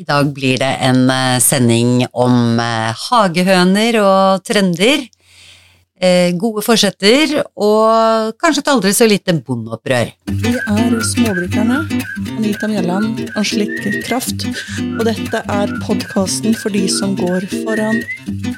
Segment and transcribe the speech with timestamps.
[0.00, 5.02] I dag blir det en eh, sending om eh, hagehøner og trender.
[6.00, 10.14] Eh, gode forsetter og kanskje et aldri så lite bondeopprør.
[10.32, 11.82] Vi er Småbrukerne.
[12.40, 14.46] Anita Mjelland, og Slik Kraft.
[14.96, 18.00] Og dette er podkasten for de som går foran.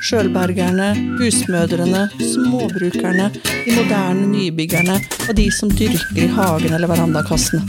[0.06, 7.62] Sjølbergerne, husmødrene, småbrukerne, de moderne nybyggerne og de som dyrker i hagen eller verandakassene.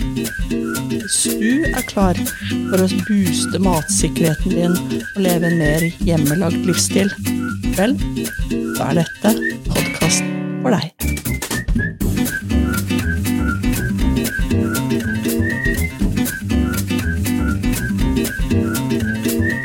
[0.93, 2.19] Hvis du er klar
[2.69, 7.09] for å booste matsikkerheten din og leve en mer hjemmelagd livsstil,
[7.73, 7.97] vel,
[8.77, 10.23] da er dette podkast
[10.63, 10.91] for deg.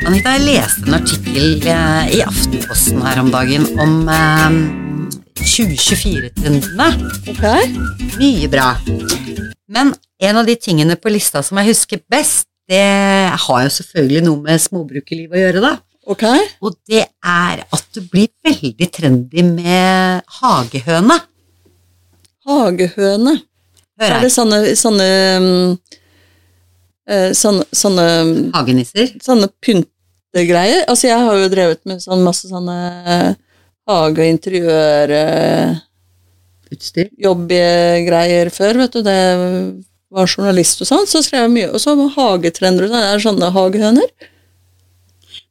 [0.09, 4.59] Anita, jeg leste en artikkel eh, i Aftenposten her om dagen om eh,
[5.43, 6.87] 2024-trendene.
[7.29, 7.67] Okay.
[8.19, 8.71] Mye bra.
[9.69, 12.81] Men en av de tingene på lista som jeg husker best, det
[13.45, 15.71] har jo selvfølgelig noe med småbrukerliv å gjøre, da.
[16.09, 16.23] Ok?
[16.65, 21.19] Og det er at det blir veldig trendy med hagehøne.
[22.49, 23.35] Hagehøne.
[23.99, 25.05] Hør Er det sånne, sånne
[27.09, 28.05] eh, Sånne, sånne,
[28.55, 29.11] Hagenisser.
[29.21, 30.85] sånne pyntegreier?
[30.87, 32.77] Altså, jeg har jo drevet med sånn masse sånne
[33.89, 35.85] hage- og interiørjobbgreier
[37.17, 39.01] Jobbgreier før, vet du.
[39.03, 39.19] Det
[40.13, 41.69] var journalist og sånn, så skrev jeg mye.
[41.73, 44.09] Og så hagetrender og sånne hagehøner?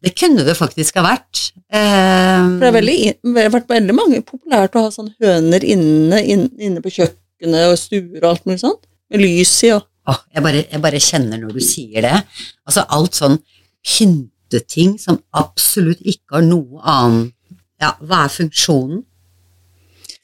[0.05, 1.41] Det kunne det faktisk ha vært.
[1.75, 2.99] Eh, For det er veldig,
[3.35, 7.79] har vært veldig mange populært å ha sånne høner inne, inn- inne på kjøkkenet og
[7.81, 8.85] stuer og alt mulig sånt.
[9.11, 12.15] Med lys i og Åh, jeg, bare, jeg bare kjenner når du sier det.
[12.65, 13.35] Altså alt sånn
[13.85, 17.27] pynteting som absolutt ikke har noe annen
[17.83, 19.03] Ja, hva er funksjonen?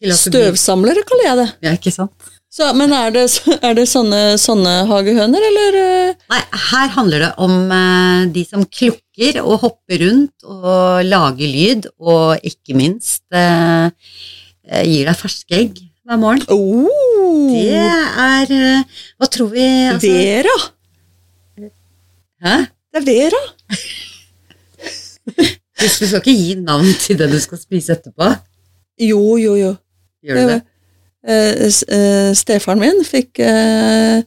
[0.05, 1.47] Støvsamlere kaller jeg det.
[1.67, 2.31] Ja, ikke sant?
[2.55, 3.25] Så, men er det,
[3.67, 5.79] er det sånne, sånne hagehøner, eller?
[5.81, 6.27] eh?
[6.33, 9.03] Nei, her handler det om eh, de som klukker
[9.41, 13.91] og hopper rundt og lager lyd, og ikke minst eh,
[14.67, 16.43] eh, gir deg ferske egg hver morgen.
[16.53, 18.83] Oh, Det er eh,
[19.19, 20.57] Hva tror vi altså, Vera!
[22.45, 22.57] Hæ?
[22.93, 23.43] Det er Vera.
[25.75, 28.29] Du skal ikke gi navn til det du skal spise etterpå?
[29.03, 29.73] Jo, jo, jo.
[30.23, 30.61] Gjør du det?
[31.27, 34.23] Eh, eh, Stefaren min fikk, eh,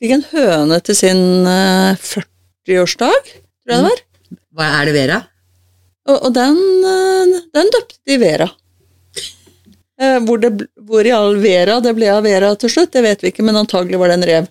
[0.00, 3.98] fikk en høne til sin eh, 40-årsdag, tror jeg det var.
[4.56, 5.18] Hva er det Vera?
[6.08, 6.58] Og, og den,
[6.88, 8.48] eh, den døpte de Vera.
[9.98, 13.24] Eh, hvor, det, hvor i all Vera det ble av Vera til slutt, det vet
[13.24, 14.48] vi ikke, men antagelig var det en rev.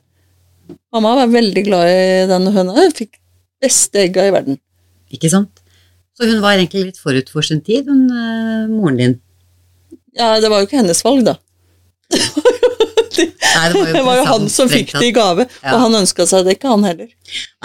[0.94, 2.76] Mamma var veldig glad i denne høna.
[2.76, 3.16] Hun fikk
[3.64, 4.60] beste egga i verden.
[5.14, 5.64] Ikke sant?
[6.18, 9.16] Så hun var egentlig litt forut for sin tid, hun uh, moren din.
[10.18, 11.38] Ja, det var jo ikke hennes valg, da.
[13.18, 15.76] Nei, Det var jo han som fikk det i gave, Ja.
[15.76, 17.10] og han ønska seg det, ikke han heller.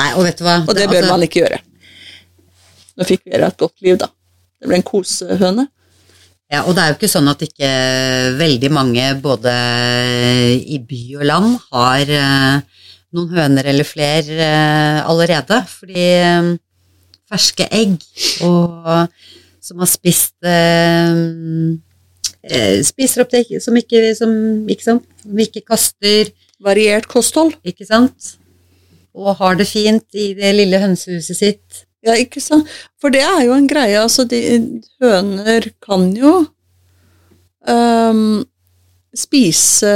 [0.01, 0.59] Nei, og vet du hva?
[0.69, 1.59] Og det bør man ikke gjøre.
[2.99, 4.09] Nå fikk Vera et godt liv, da.
[4.61, 5.67] Det ble en kosehøne.
[6.53, 7.69] Ja, og det er jo ikke sånn at ikke
[8.37, 9.53] veldig mange, både
[10.61, 12.83] i by og land, har eh,
[13.17, 15.63] noen høner eller flere eh, allerede.
[15.79, 16.51] Fordi eh,
[17.33, 17.97] ferske egg
[18.45, 19.09] og
[19.63, 20.37] som har spist
[22.83, 24.33] Spiser opp det som ikke, som,
[24.67, 25.05] ikke sant?
[25.23, 26.33] Som ikke kaster,
[26.63, 27.55] Variert kosthold.
[27.65, 28.35] ikke sant?
[29.15, 31.85] Og har det fint i det lille hønsehuset sitt.
[32.03, 32.67] Ja, ikke sant?
[33.01, 34.41] For det er jo en greie, altså de,
[35.03, 36.33] høner kan jo
[37.69, 38.43] um,
[39.15, 39.93] spise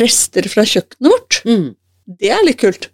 [0.00, 1.40] rester fra kjøkkenet vårt.
[1.48, 1.66] Mm.
[2.20, 2.88] Det er litt kult.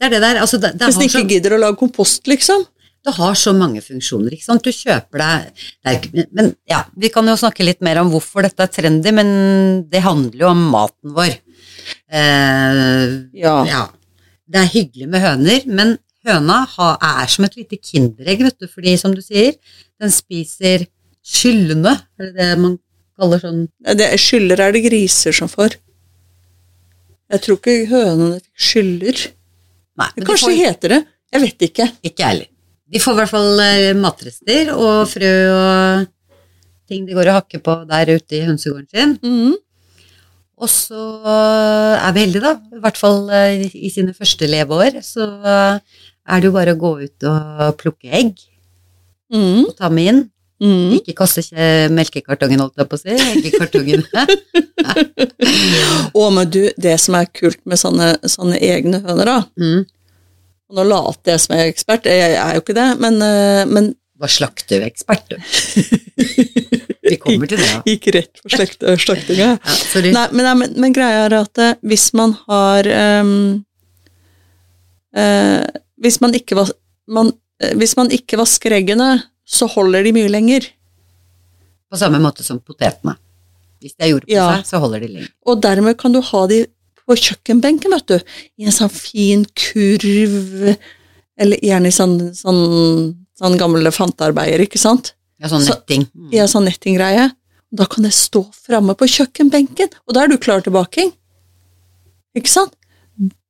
[0.00, 0.38] Det er det der.
[0.40, 2.66] Altså, det, det Hvis de ikke så- gidder å lage kompost, liksom.
[3.00, 4.62] Det har så mange funksjoner, ikke sant.
[4.62, 8.44] Du kjøper deg det ikke, Men ja, vi kan jo snakke litt mer om hvorfor
[8.44, 9.30] dette er trendy, men
[9.88, 11.32] det handler jo om maten vår.
[12.12, 13.06] Eh,
[13.40, 13.64] Ja.
[13.64, 13.86] ja.
[14.50, 18.96] Det er hyggelig med høner, men høna er som et lite kinderegg, vet du, fordi
[19.00, 19.56] som du sier,
[20.00, 20.86] den spiser
[21.24, 22.78] skyllende, er det det man
[23.20, 23.64] kaller sånn
[23.96, 25.76] Det Skyller er det griser som får.
[27.30, 29.26] Jeg tror ikke hønene fikk skyller.
[30.00, 31.00] Nei, men de Kanskje får, heter det.
[31.30, 31.86] Jeg vet ikke.
[32.02, 32.48] ikke jeg heller.
[32.90, 36.08] De får i hvert fall eh, matrester og frø og
[36.90, 39.12] ting de går og hakker på der ute i hønsegården sin.
[39.22, 39.58] Mm.
[40.60, 42.56] Og så er vi heldige, da.
[42.76, 44.98] I hvert fall eh, i sine første leveår.
[45.06, 46.00] Så eh,
[46.30, 48.38] er det jo bare å gå ut og plukke egg
[49.30, 49.68] Mm.
[49.68, 50.20] og ta med inn.
[50.60, 50.96] Mm.
[50.98, 51.40] Ikke kaste
[51.94, 53.14] melkekartongen, holdt jeg på å si.
[53.16, 54.02] Melkekartongen.
[56.18, 59.86] Og men du, det som er kult med sånne, sånne egne høner, da mm.
[60.68, 63.62] og Nå later jeg som jeg er ekspert, jeg er jo ikke det, men, eh,
[63.70, 65.38] men Var slakteekspert, du.
[67.10, 67.80] Vi kommer til det, da.
[67.88, 69.46] gikk rett for slekt, slaktinga.
[69.56, 70.10] ja.
[70.12, 72.90] Nei, men, nei, men, men greia er at eh, hvis man har
[73.24, 73.32] um,
[75.16, 75.64] eh,
[76.00, 76.72] hvis man ikke, vas
[77.10, 77.32] man,
[77.62, 80.66] eh, hvis man ikke vasker eggene, så holder de mye lenger.
[81.90, 83.16] På samme måte som potetene.
[83.80, 84.48] Hvis de er jord på Ja.
[84.60, 85.30] seg, så holder de lenger.
[85.46, 86.66] Og dermed kan du ha de
[87.08, 88.20] på kjøkkenbenken, vet du,
[88.60, 90.76] i en sånn fin kurv,
[91.40, 95.14] eller gjerne i sånn, sånn, sånn gamle fantearbeider, ikke sant?
[95.40, 96.04] Ja, sånn netting.
[96.06, 97.30] Så, ja, en sånn nettinggreie.
[97.72, 101.12] Da kan det stå framme på kjøkkenbenken, og da er du klar til baking.
[102.36, 102.74] Ikke sant?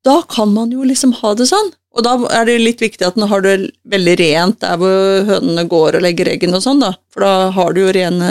[0.05, 1.73] Da kan man jo liksom ha det sånn.
[1.97, 3.55] Og da er det litt viktig at den har det
[3.91, 6.93] veldig rent der hvor hønene går og legger eggene og sånn, da.
[7.11, 8.29] For da har du jo rene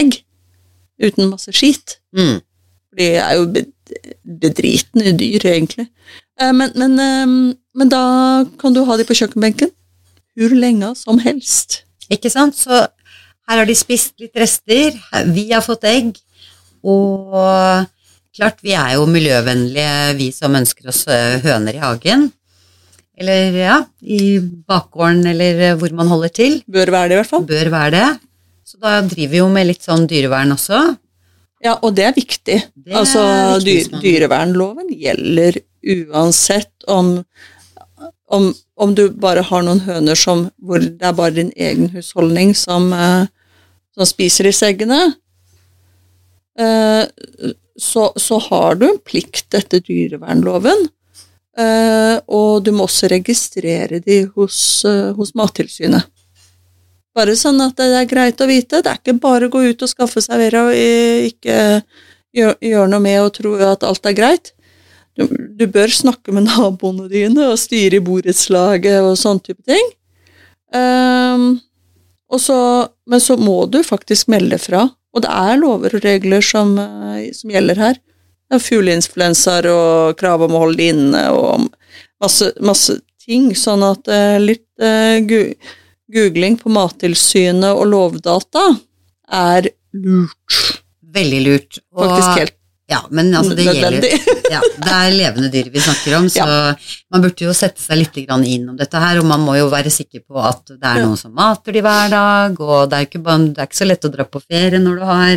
[0.00, 0.22] egg.
[1.02, 1.98] Uten masse skit.
[2.16, 2.38] Mm.
[2.96, 3.66] De er jo be-
[4.24, 5.88] bedritne dyr, egentlig.
[6.40, 7.26] Eh, Men, men, eh,
[7.76, 9.70] men da kan du ha de på kjøkkenbenken
[10.36, 11.82] hvor lenge som helst.
[12.12, 12.56] Ikke sant?
[12.56, 12.70] Så
[13.48, 14.96] her har de spist litt rester,
[15.32, 16.16] vi har fått egg,
[16.84, 17.86] og
[18.36, 22.30] klart vi er jo miljøvennlige, vi som ønsker oss eh, høner i hagen.
[23.16, 26.58] Eller ja, i bakgården eller eh, hvor man holder til.
[26.68, 27.46] Bør være det, i hvert fall.
[27.48, 28.06] Bør være det.
[28.66, 30.82] Så da driver vi jo med litt sånn dyrevern også.
[31.64, 32.58] Ja, og det er viktig.
[32.74, 33.22] Det er altså,
[33.62, 37.14] viktig dyr, dyrevernloven gjelder uansett om,
[38.28, 42.52] om, om du bare har noen høner som, hvor det er bare din egen husholdning
[42.58, 43.30] som, eh,
[43.96, 45.00] som spiser disse eggene.
[46.58, 47.04] Eh,
[47.80, 50.88] så, så har du en plikt etter dyrevernloven,
[51.58, 54.58] eh, og du må også registrere de hos,
[54.88, 56.08] uh, hos Mattilsynet.
[57.16, 58.82] Bare sånn at det er greit å vite.
[58.84, 61.56] Det er ikke bare å gå ut og skaffe seg vera og eh, ikke
[62.36, 64.50] gjøre gjør noe med og tro at alt er greit.
[65.16, 69.88] Du, du bør snakke med naboene dine og styre i borettslaget og sånn type ting.
[70.76, 71.54] Um,
[72.36, 72.58] så,
[73.08, 74.84] men så må du faktisk melde fra.
[75.16, 76.74] Og det er lover og regler som,
[77.32, 78.00] som gjelder her.
[78.52, 81.66] Er fugleinfluensaer og krav om å holde det inne og
[82.22, 83.48] masse, masse ting.
[83.58, 85.56] Sånn at eh, litt eh, gu-
[86.14, 88.68] googling på Mattilsynet og Lovdata
[89.34, 89.66] er
[89.96, 90.60] lurt.
[91.16, 91.80] Veldig lurt.
[91.96, 92.55] Og, Faktisk helt
[92.86, 94.04] ja, men altså det gjelder
[94.52, 98.20] ja, det er levende dyr vi snakker om, så man burde jo sette seg litt
[98.22, 101.18] inn om dette her, og man må jo være sikker på at det er noen
[101.18, 104.06] som mater de hver dag, og det er ikke, bare, det er ikke så lett
[104.06, 105.34] å dra på ferie når du har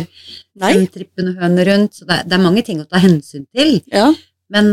[0.94, 4.10] trippende høner rundt, så det er, det er mange ting å ta hensyn til, Ja,
[4.50, 4.66] men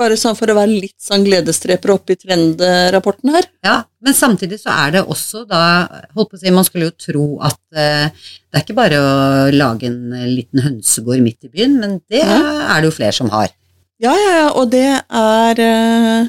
[0.00, 3.48] bare sånn for å være litt sånn gledesstreper oppi trendrapporten her.
[3.64, 5.60] ja, men samtidig så er det også da,
[6.16, 8.08] holdt på å si, man skulle jo tro at eh,
[8.48, 9.10] det er ikke bare å
[9.52, 12.38] lage en eh, liten hønsegård midt i byen, men det Ja.
[12.76, 13.50] er det jo flere som har.
[14.00, 16.28] Ja, ja, ja, og det er eh,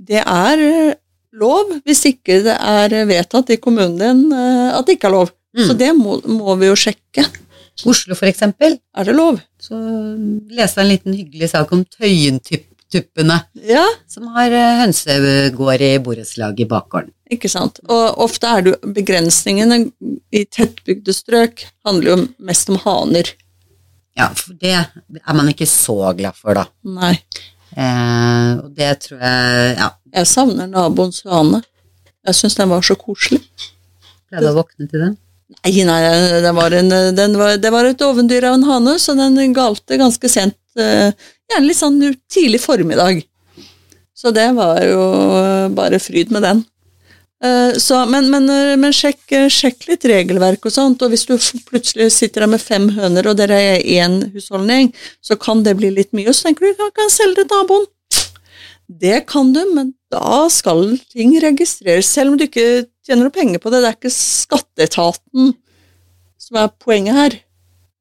[0.00, 0.94] Det er eh,
[1.36, 5.30] lov, hvis ikke det er vedtatt i kommunen din at det ikke er lov.
[5.56, 5.66] Mm.
[5.66, 7.24] Så det må, må vi jo sjekke.
[7.86, 9.40] Oslo for eksempel, Er det lov?
[9.60, 9.74] Så
[10.50, 13.36] leste jeg en liten hyggelig sak om Tøyentuppene,
[13.66, 17.12] Ja, som har eh, hønsegård i borettslag i bakgården.
[17.30, 17.78] ikke sant.
[17.88, 19.92] Og ofte er det jo begrensningene
[20.32, 23.30] i tettbygde strøk handler jo mest om haner.
[24.18, 26.66] Ja, for det er man ikke så glad for, da.
[26.84, 27.14] Nei.
[27.76, 31.62] Eh, og det tror jeg Ja, Jeg savner naboens hane.
[32.26, 33.40] Jeg syns den var så koselig.
[34.28, 35.14] pleide å våkne til den.
[35.50, 36.00] Nei, nei,
[36.44, 39.98] det var en, den var, det var et ovendyr av en hane, så den galte
[40.00, 41.10] ganske sent, eh,
[41.50, 41.98] gjerne litt sånn
[42.30, 43.24] tidlig formiddag.
[44.14, 45.02] Så det var jo
[45.74, 46.62] bare fryd med den.
[47.42, 51.36] Eh, Så, men men, eh, men sjekk, sjekk litt regelverk og sånt, og hvis du
[51.68, 54.92] plutselig sitter der med fem høner, og dere er én husholdning,
[55.24, 57.62] så kan det bli litt mye, og så tenker du jeg kan selge det til
[57.62, 57.88] naboen.
[59.00, 63.58] Det kan du, men da skal ting registreres, selv om du ikke tjener noe penger
[63.62, 63.82] på det.
[63.82, 65.54] Det er ikke skatteetaten
[66.40, 67.32] som er poenget her.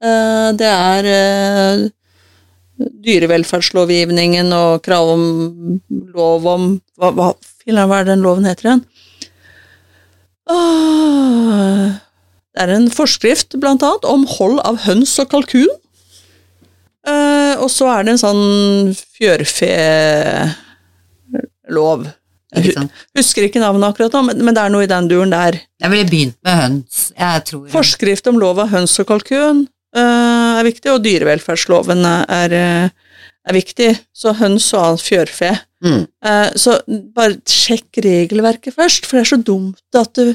[0.05, 1.89] Eh, Det er eh,
[2.79, 5.23] dyrevelferdslovgivningen og krav om
[6.15, 7.33] lov om Hva, hva,
[7.65, 8.85] hva er den loven heter igjen?
[12.49, 15.69] Det er en forskrift, blant annet, om hold av høns og kalkun.
[17.07, 20.55] Eh, og så er det en sånn fjørfelov.
[22.57, 22.87] Ikke?
[23.17, 25.59] Husker ikke navnet akkurat nå, men, men det er noe i den duren der.
[25.83, 27.01] Jeg ville begynt med høns.
[27.13, 32.55] Jeg tror Forskrift om lov av høns og kalkun uh, er viktig, og dyrevelferdsloven er,
[32.57, 33.91] eh, er viktig.
[34.15, 35.51] Så høns og annet fjørfe.
[35.85, 36.79] mm, Uh, så
[37.15, 40.33] bare sjekk regelverket først, for det er så dumt at du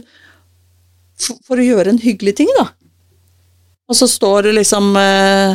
[1.14, 2.72] For, for å gjøre en hyggelig ting, da.
[3.86, 5.52] Og så står det liksom eh,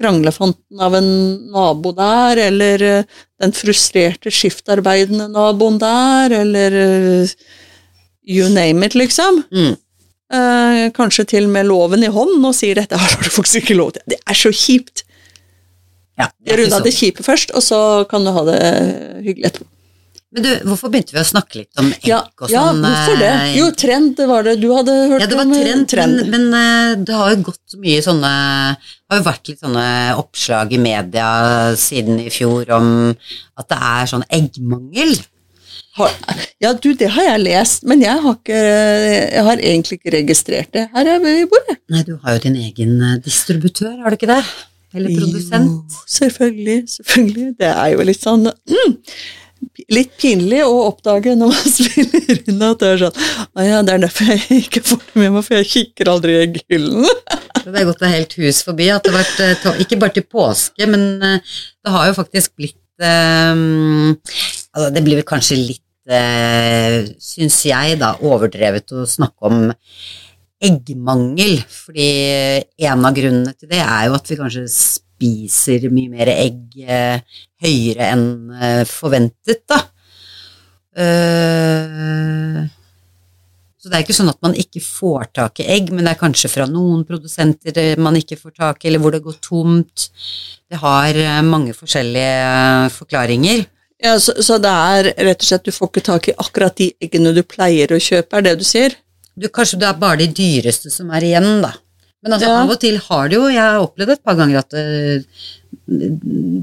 [0.00, 1.10] kranglefanten av en
[1.52, 7.34] nabo der, eller eh, den frustrerte skiftarbeidende naboen der, eller eh,
[8.24, 9.44] you name it, liksom.
[9.52, 9.76] mm.
[10.30, 13.78] Eh, kanskje til og med loven i hånd og sier dette har du faktisk ikke
[13.80, 14.04] lov til.
[14.12, 15.04] Det er så kjipt.
[16.20, 17.80] Ja, Gjør unna det kjipe først, og så
[18.10, 18.60] kan du ha det
[19.24, 19.66] hyggelig etterpå.
[20.30, 22.84] Men du, hvorfor begynte vi å snakke litt om egg Ja, og ja, sånn?
[22.84, 23.30] hvorfor det?
[23.34, 25.24] eh, Jo, trend, var det du hadde hørt om.
[25.24, 28.30] Ja, det var eh, trend, Men, men eh, det har jo gått mye sånne
[28.78, 29.86] Det har jo vært litt sånne
[30.22, 31.26] oppslag i media
[31.82, 32.88] siden i fjor om
[33.58, 35.16] at det er sånn eggmangel.
[35.98, 36.14] Har,
[36.62, 38.60] ja, du, det har jeg lest, men jeg har, ikke,
[39.34, 40.84] jeg har egentlig ikke registrert det.
[40.94, 41.80] Her er vi i bordet.
[41.90, 42.94] Nei, du har jo din egen
[43.26, 44.38] distributør, har du ikke det?
[44.94, 45.90] Eller produsent?
[45.90, 47.50] Jo, selvfølgelig, selvfølgelig.
[47.58, 48.94] Det er jo litt sånn mm,
[49.92, 53.94] Litt pinlig å oppdage når man spiller inn at det er sånn Å ja, det
[53.94, 57.06] er derfor jeg ikke får det med meg, for jeg kikker aldri i gyllen.
[57.60, 58.88] Det er gått et helt hus forbi.
[58.92, 62.56] At det har vært, eh, ikke bare til påske, men eh, det har jo faktisk
[62.60, 64.16] blitt um,
[64.74, 69.70] altså Det blir vel kanskje litt, uh, syns jeg, da, overdrevet å snakke om
[70.60, 71.60] eggmangel.
[71.68, 72.10] Fordi
[72.86, 74.66] en av grunnene til det er jo at vi kanskje
[75.20, 77.20] spiser mye mer egg eh,
[77.60, 79.80] høyere enn eh, forventet, da.
[80.96, 82.60] Eh,
[83.80, 86.20] så det er ikke sånn at man ikke får tak i egg, men det er
[86.20, 90.08] kanskje fra noen produsenter man ikke får tak i, eller hvor det går tomt.
[90.68, 93.64] Det har mange forskjellige forklaringer.
[94.00, 96.90] Ja, så, så det er rett og slett du får ikke tak i akkurat de
[97.00, 98.96] eggene du pleier å kjøpe, er det du sier?
[99.32, 101.72] Du, kanskje det er bare de dyreste som er igjen, da.
[102.22, 102.58] Men altså, Ja.
[102.64, 105.22] av og til har det jo Jeg har opplevd et par ganger at det,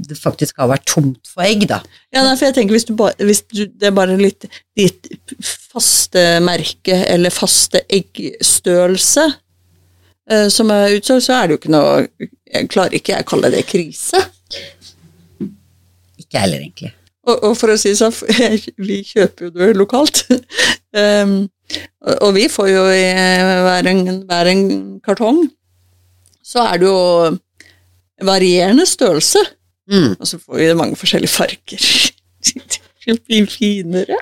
[0.08, 1.80] det faktisk har vært tomt for egg, da.
[2.14, 4.46] Ja, nei, for jeg tenker hvis, du ba, hvis du, det er bare litt
[4.78, 5.08] ditt
[5.42, 9.26] faste merke eller faste eggstørrelse
[10.30, 12.06] eh, som er utsolgt, så er det jo ikke noe
[12.48, 14.22] Jeg klarer ikke jeg å kalle det krise.
[16.18, 16.92] Ikke jeg heller, egentlig.
[17.28, 18.14] Og, og for å si sånn,
[18.88, 20.24] vi kjøper jo det lokalt.
[20.96, 21.40] um,
[22.22, 23.04] og vi får jo i
[23.66, 24.62] hver en, hver en
[25.04, 25.42] kartong,
[26.44, 27.38] så er det jo
[28.24, 29.38] varierende størrelse.
[29.90, 30.14] Mm.
[30.20, 31.84] Og så får vi mange forskjellige farger.
[33.28, 34.16] Fin- Finere.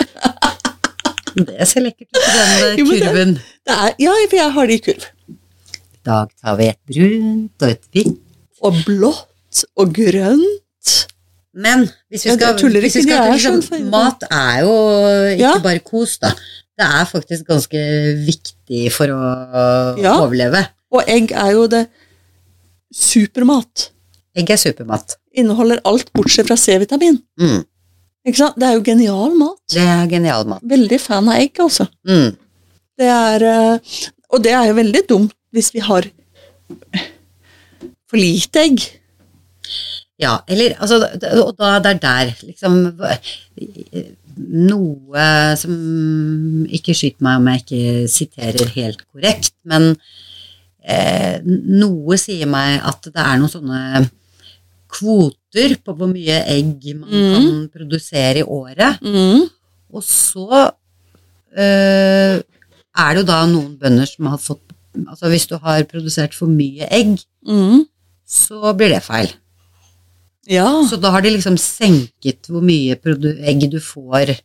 [1.37, 3.33] Det ser lekkert ut på den Jo, kurven.
[3.35, 3.43] det-.
[3.67, 5.07] Det er, ja, for jeg har det i kurv.
[5.29, 8.21] I dag tar vi et brunt og et hvitt.
[8.65, 10.93] Og blått og grønt.
[11.57, 14.73] Men hvis vi skal, ja, hvis vi skal liksom, sånn Mat er jo
[15.33, 15.53] ikke Ja.
[15.65, 16.31] bare kos, da.
[16.77, 17.81] Det er faktisk ganske
[18.27, 19.21] viktig for å
[20.03, 20.17] Ja.
[20.21, 20.67] overleve.
[20.93, 21.87] Og egg er jo det
[22.93, 23.91] supermat.
[24.37, 25.17] Egg er supermat.
[25.37, 27.19] Inneholder alt bortsett fra C-vitamin.
[27.41, 27.65] Mm.
[28.27, 28.59] Ikke sant?
[28.59, 29.59] Det er jo genial mat.
[29.73, 30.63] Det er genial mat.
[30.67, 31.87] Veldig fan av egg, altså.
[32.07, 32.37] Mm.
[32.99, 33.79] Det er eh,
[34.35, 36.03] Og det er jo veldig dumt hvis vi har
[38.11, 38.83] for lite egg.
[40.19, 40.99] Ja, eller altså
[41.45, 42.97] Og da det er der liksom
[44.37, 45.27] Noe
[45.57, 45.73] som
[46.69, 49.95] Ikke skyt meg om jeg ikke siterer helt korrekt, men
[50.87, 54.11] eh, noe sier meg at det er noen sånne
[54.93, 57.33] kvoter på hvor mye egg man Mm.
[57.35, 59.01] kan produsere i året.
[59.03, 59.49] Mm.
[59.93, 60.71] Og så
[61.57, 64.63] eh, er det jo da noen bønder som har fått
[64.97, 67.83] Altså hvis du har produsert for mye egg, Mm.
[68.27, 69.29] så blir det feil.
[70.51, 70.69] Ja.
[70.89, 74.37] Så da har de liksom senket hvor mye egg du får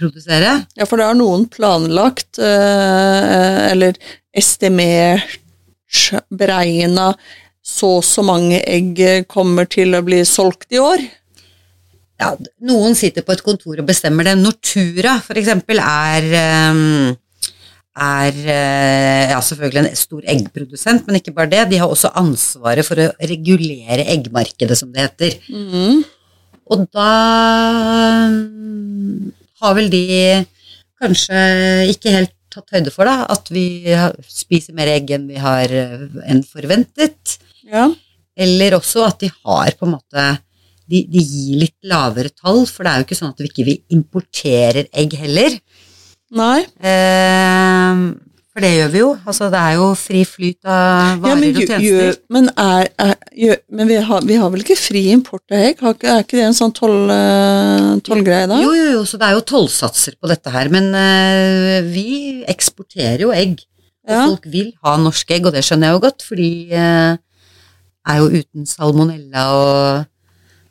[0.00, 0.64] produsere.
[0.76, 3.98] ja, for det har noen planlagt, eh, eller
[4.32, 5.38] estimert,
[6.30, 7.10] beregna
[7.66, 11.02] så og så mange egg kommer til å bli solgt i år.
[12.20, 12.34] Ja,
[12.68, 14.36] noen sitter på et kontor og bestemmer det.
[14.40, 17.16] Nortura, for eksempel, er ehm,
[17.98, 21.66] er eh, ja, selvfølgelig en stor eggprodusent, men ikke bare det.
[21.72, 25.36] De har også ansvaret for å regulere eggmarkedet, som det heter.
[25.50, 26.04] Mm.
[26.70, 27.10] Og da
[28.30, 29.32] mm,
[29.62, 30.04] har vel de
[31.00, 31.40] kanskje
[31.90, 33.64] ikke helt tatt høyde for da, at vi
[34.26, 37.38] spiser mer egg enn vi har eh, enn forventet.
[37.66, 37.88] Ja.
[38.40, 40.30] Eller også at de har på en måte
[40.90, 43.66] de, de gir litt lavere tall, for det er jo ikke sånn at vi ikke
[43.68, 45.54] vi importerer egg heller.
[46.30, 46.60] Nei.
[46.86, 48.02] Eh,
[48.50, 49.08] for det gjør vi jo.
[49.30, 51.86] Altså det er jo fri flyt av Ja, varer men og tjenester.
[51.86, 55.58] gjør- men, er, er, gjør, men vi, har, vi har vel ikke fri import av
[55.68, 55.82] egg?
[55.82, 58.58] Er ikke det en sånn eh, tollgreie da?
[58.62, 62.06] Jo, jo, jo, så det er jo tollsatser på dette her, men eh, vi
[62.50, 63.60] eksporterer jo egg.
[64.08, 64.22] Og Ja.
[64.26, 67.16] folk vil ha norske egg, og det skjønner jeg jo godt, for de eh,
[68.10, 70.06] er jo uten salmonella og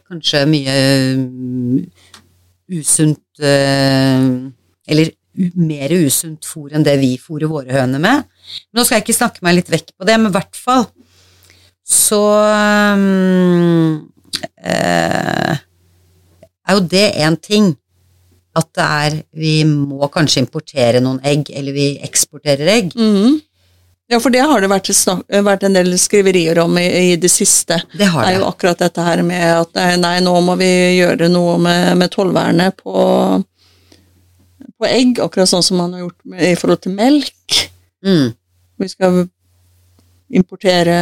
[0.09, 0.75] kanskje mye
[1.15, 1.83] mm,
[2.79, 3.21] usunt
[4.89, 5.11] Eller
[5.55, 8.25] mer usunt fôr enn det vi fôrer våre høner med.
[8.75, 10.87] Nå skal jeg ikke snakke meg litt vekk på det, men i hvert fall
[11.89, 12.19] så
[12.93, 14.09] um,
[14.61, 15.55] eh,
[16.69, 17.71] er jo det én ting.
[18.59, 22.95] At det er Vi må kanskje importere noen egg, eller vi eksporterer egg.
[22.97, 23.39] Mhm.
[24.09, 27.29] Ja, for det har det vært, snak- vært en del skriverier om i, i det
[27.29, 27.75] siste.
[27.93, 30.69] Det har Det er jo akkurat dette her med at nei, nei, nå må vi
[30.97, 32.95] gjøre noe med, med tollvernet på,
[34.79, 37.59] på egg, akkurat sånn som man har gjort med, i forhold til melk.
[38.05, 38.31] Mm.
[38.79, 39.25] Vi skal
[40.39, 40.99] importere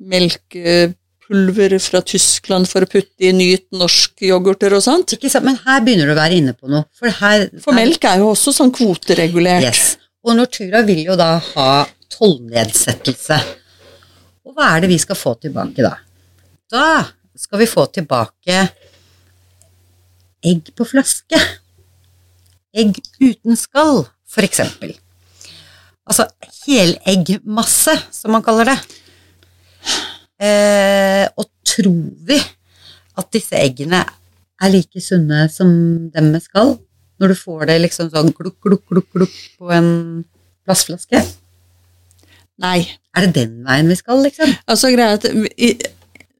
[0.00, 5.16] melkepulver fra Tyskland for å putte i nyt norsk yoghurter og sånt.
[5.16, 5.46] Ikke sant?
[5.48, 6.86] Men her begynner du å være inne på noe.
[6.96, 9.66] For, her, For melk er jo også sånn kvoteregulert.
[9.66, 9.96] Yes.
[10.26, 11.70] Og Nortura vil jo da ha
[12.12, 13.40] tollnedsettelse.
[14.46, 15.94] Og hva er det vi skal få tilbake da?
[16.70, 16.86] Da
[17.40, 18.66] skal vi få tilbake
[20.46, 21.40] egg på flaske.
[22.76, 24.94] Egg uten skall, for eksempel.
[26.06, 26.26] Altså
[26.64, 28.78] heleggmasse, som man kaller det.
[30.40, 32.38] Eh, og tror vi
[33.20, 34.00] at disse eggene
[34.60, 35.68] er like sunne som
[36.14, 36.78] dem med skall?
[37.20, 39.90] Når du får det liksom sånn glukk, glukk, glukk, glukk på en
[40.64, 41.20] plastflaske?
[42.60, 42.80] Nei.
[43.16, 44.52] Er det den veien vi skal, liksom?
[44.70, 45.26] Altså, greia at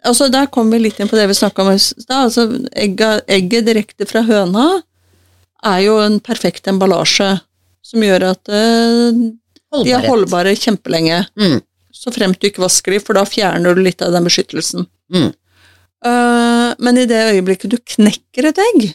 [0.04, 2.28] altså, Der kommer vi litt inn på det vi snakka om i stad.
[2.28, 4.68] Altså, egget, egget direkte fra høna
[5.66, 7.34] er jo en perfekt emballasje
[7.84, 9.18] som gjør at uh,
[9.82, 11.22] de er holdbare kjempelenge.
[11.40, 11.58] Mm.
[11.92, 14.86] Så fremt du ikke vasker de, for da fjerner du litt av den beskyttelsen.
[15.12, 15.30] Mm.
[16.06, 18.86] Uh, men i det øyeblikket du knekker et egg,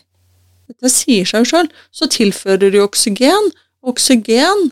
[0.72, 3.52] dette sier seg jo sjøl, så tilfører du oksygen.
[3.86, 4.70] Oksygen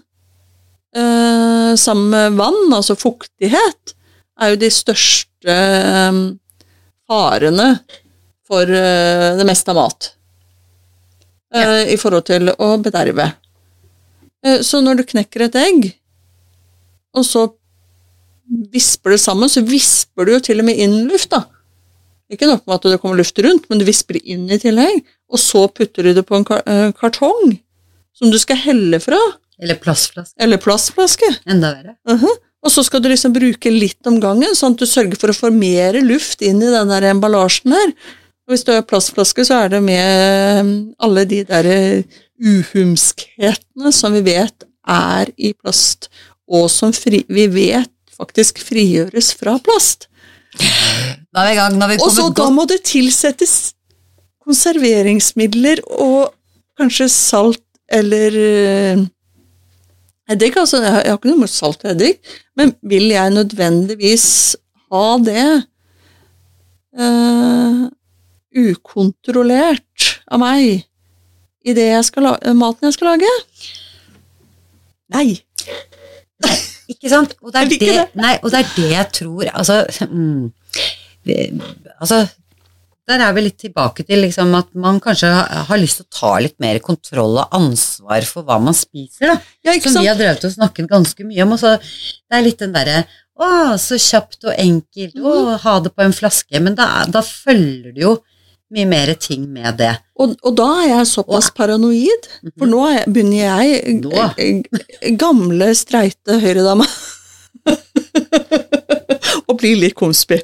[0.97, 3.93] uh, sammen med vann, altså fuktighet,
[4.41, 6.19] er jo de største eh,
[7.09, 7.69] farene
[8.47, 10.11] for eh, det meste av mat.
[11.53, 11.83] Ja.
[11.85, 13.27] I forhold til å bederve.
[14.45, 15.91] Eh, så når du knekker et egg,
[17.13, 17.43] og så
[18.73, 21.43] visper det sammen, så visper du jo til og med inn luft, da.
[22.33, 25.03] Ikke nok med at det kommer luft rundt, men du visper det inn i tillegg.
[25.29, 27.53] Og så putter du det på en eh, kartong
[28.17, 29.19] som du skal helle fra,
[29.61, 30.33] Eller plastflaske.
[30.41, 31.29] eller plastflaske.
[31.49, 31.95] Enda verre.
[32.09, 32.33] Mhm.
[32.63, 35.35] Og så skal du liksom bruke litt om gangen, sånn at du sørger for å
[35.35, 37.91] få mer luft inn i den der emballasjen her.
[38.43, 40.71] Og hvis du har plastflaske, så er det med eh,
[41.03, 46.09] alle de der eh, uhumskhetene som vi vet er i plast,
[46.47, 50.09] og som fri, vi vet faktisk frigjøres fra plast.
[50.53, 51.79] Da er vi i gang.
[51.97, 53.73] Og så da må det tilsettes
[54.43, 56.33] konserveringsmidler og
[56.79, 58.35] kanskje salt eller
[60.33, 60.57] eh, eddik.
[60.59, 62.19] Altså, jeg har ikke noe mot salt og eddik,
[62.59, 64.27] men vil jeg nødvendigvis
[64.93, 65.45] ha det
[66.99, 67.85] uh,
[68.53, 70.83] ukontrollert av meg
[71.63, 73.31] i det jeg skal la maten jeg skal lage?
[75.13, 75.27] Nei.
[76.91, 77.37] Ikke sant?
[77.41, 78.05] Og det er det, det.
[78.19, 79.77] Nei, og det er det jeg tror Altså,
[80.09, 80.51] mm,
[82.03, 82.25] altså
[83.07, 85.27] der er vi litt tilbake til liksom, at man kanskje
[85.67, 89.27] har, lyst til å ta litt mer kontroll og ansvar for hva man spiser.
[89.33, 89.35] Da.
[89.67, 91.51] Ja, Som vi har drevet og snakket ganske mye om.
[91.57, 95.15] Og så, det er litt den derre Å, så kjapt og enkelt.
[95.17, 95.59] Å, Mhm.
[95.63, 96.59] ha det på en flaske.
[96.61, 98.11] Men da, da følger det jo
[98.73, 99.95] mye mer ting med det.
[100.21, 104.13] Og, og da er jeg såpass paranoid, for nå er, begynner jeg, Nå?
[104.37, 106.85] eh, gamle, streite høyredame,
[109.49, 110.39] å blir litt konspi.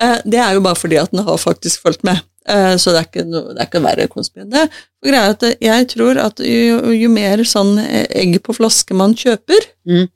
[0.00, 2.20] Eh, Det er jo bare fordi at den har faktisk fulgt med.
[2.48, 4.66] Eh, Så det er ikke, noe, det er ikke verre konspi enn det.
[5.04, 7.78] Greia at jeg tror at jo, jo mer sånn
[8.10, 10.06] egg på flaske man kjøper, Mm.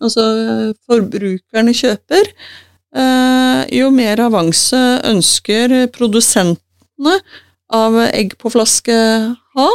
[0.00, 2.32] altså eh, forbrukerne kjøper,
[3.76, 7.18] jo mer avanse ønsker produsentene
[7.76, 8.94] av egg på flaske
[9.56, 9.66] ha.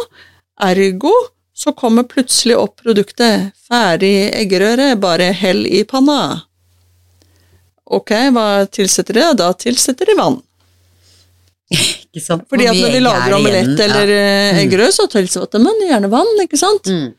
[0.65, 1.12] Ergo
[1.54, 6.41] så kommer plutselig opp produktet ferdig eggerøre, bare hell i panna.
[7.91, 9.25] Ok, hva tilsetter de?
[9.41, 10.39] Da tilsetter de vann.
[11.71, 12.43] Ikke sant?
[12.51, 13.84] Fordi at når vi er lager omelett igjen?
[13.86, 14.60] eller eh, Mm.
[14.65, 16.88] eggerøre, så tilsetter man gjerne vann, ikke sant?
[16.91, 17.13] mm.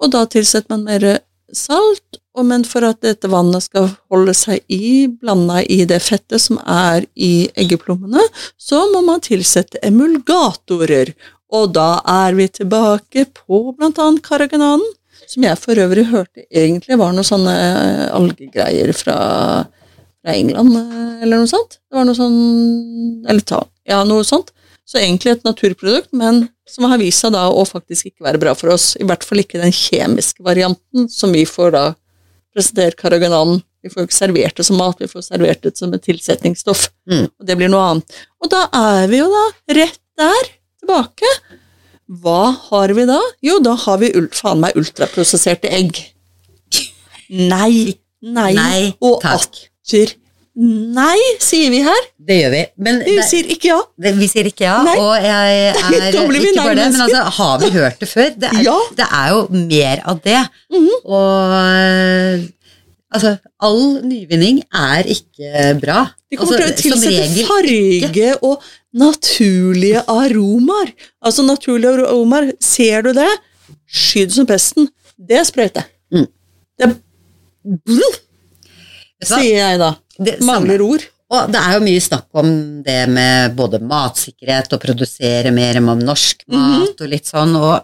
[0.00, 1.18] Og da tilsetter man mer
[1.52, 6.40] salt, og men for at dette vannet skal holde seg i, blanda i det fettet
[6.40, 8.22] som er i eggeplommene,
[8.56, 11.12] så må man tilsette emulgatorer.
[11.52, 14.86] Og da er vi tilbake på annet karagananen,
[15.26, 19.18] som jeg for øvrig hørte egentlig var noen sånne eh, algegreier fra,
[20.20, 21.78] fra England, eh, eller noe sånt.
[21.88, 22.40] Det var noe sånn
[23.28, 24.52] Eller ta, ja, noe sånt.
[24.88, 28.54] Så egentlig et naturprodukt, men som har vist seg da å faktisk ikke være bra
[28.58, 28.96] for oss.
[28.98, 31.84] I hvert fall ikke den kjemiske varianten som vi får da
[32.54, 33.62] presentert karagananen.
[33.84, 36.88] Vi får ikke servert det som mat, vi får servert det som et tilsetningsstoff.
[37.08, 37.28] Mm.
[37.30, 38.18] Og det blir noe annet.
[38.42, 39.44] Og da er vi jo da
[39.78, 40.50] rett der,
[40.82, 41.30] tilbake.
[42.20, 43.20] Hva har vi da?
[43.46, 46.02] Jo, da har vi faen meg ultraprosesserte egg.
[47.30, 47.94] Nei,
[48.26, 49.69] nei, Nei, og takk.
[49.90, 50.16] Atter
[50.60, 52.06] Nei, sier vi her.
[52.26, 52.60] Det gjør vi.
[52.84, 53.76] Men Vi det, sier ikke ja.
[54.02, 54.96] det, vi sier ikke ja, Nei.
[54.98, 55.76] og jeg er
[56.10, 56.24] ikke
[56.58, 58.32] bare det, men altså, har vi hørt det før?
[58.34, 58.74] Det er, Ja.
[58.98, 60.40] det er jo mer av det.
[60.74, 60.88] Mhm.
[61.06, 62.44] Og eh,
[63.14, 66.00] altså, all nyvinning er ikke bra.
[66.28, 70.92] De kommer Altså, til å tilsette farge og naturlige aromaer.
[71.24, 73.30] Altså naturlige aromaer, ser du det?
[73.86, 74.90] Skyd som pesten.
[75.16, 75.86] Det er sprøyte.
[76.12, 76.26] Mm.
[76.76, 76.98] Det er?
[79.28, 79.94] Sier jeg da.
[80.20, 80.38] Det.
[80.46, 81.06] Mangler ord.
[81.30, 82.48] Og det er jo mye snakk om
[82.82, 87.54] det med både matsikkerhet og produsere mer om norsk mat og litt sånn.
[87.54, 87.76] Og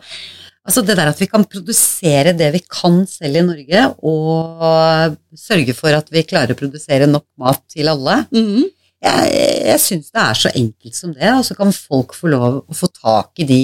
[0.67, 5.77] altså det der at vi kan produsere det vi kan selv i Norge, og sørge
[5.79, 8.25] for at vi klarer å produsere nok mat til alle.
[8.35, 8.73] Mhm.
[9.07, 9.33] Jeg,
[9.69, 12.75] jeg syns det er så enkelt som det, og så kan folk få lov å
[12.75, 13.61] få tak i de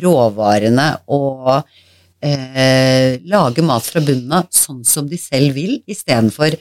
[0.00, 1.50] råvarene og
[2.22, 6.56] eh, lage mat fra bunnen av sånn som de selv vil, istedenfor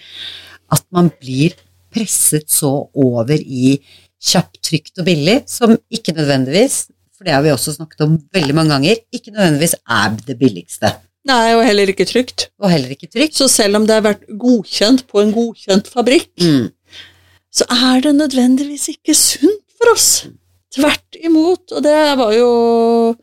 [0.72, 1.56] at man blir
[1.94, 3.78] presset så over i
[4.22, 8.56] kjapt, trygt og billig, som ikke nødvendigvis, for det har vi også snakket om veldig
[8.58, 10.94] mange ganger, ikke nødvendigvis er det billigste,
[11.28, 12.50] Nei, og heller ikke trygt.
[12.60, 13.36] og heller ikke trygt.
[13.36, 16.70] Så selv om det har vært godkjent på en godkjent fabrikk, Mm.
[17.52, 20.28] så er det nødvendigvis ikke sunt for oss.
[20.74, 21.72] Tvert imot.
[21.72, 23.16] Og det var jo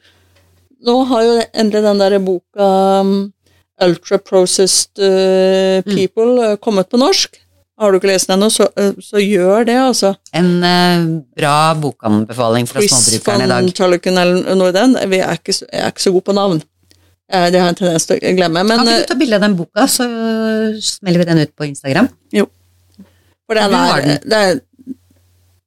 [0.85, 3.33] Nå har jo endelig den der boka um,
[3.82, 6.60] Ultra Processed uh, People mm.
[6.62, 7.40] kommet på norsk.
[7.80, 10.12] Har du ikke lest den ennå, så, uh, så gjør det, altså.
[10.37, 13.72] En uh, bra bokanbefaling fra småbrukerne i dag.
[13.74, 14.94] Tullochen eller noe i den.
[15.10, 16.62] Vi er ikke, jeg er ikke så god på navn.
[17.32, 18.62] Eh, Det har jeg en tendens til å glemme.
[18.68, 20.06] Men Kan ikke du ta bilde av den boka, så
[20.84, 22.10] smeller vi den ut på Instagram?
[23.44, 24.62] For den er, det er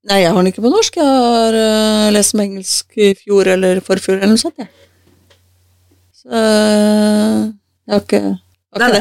[0.07, 0.95] Nei, jeg har den ikke på norsk.
[0.95, 4.61] Jeg har uh, lest den på engelsk i fjor eller forfjor eller noe sånt.
[4.61, 4.69] Jeg.
[6.15, 6.43] Så
[7.88, 8.26] jeg har ikke
[8.78, 9.00] Nei.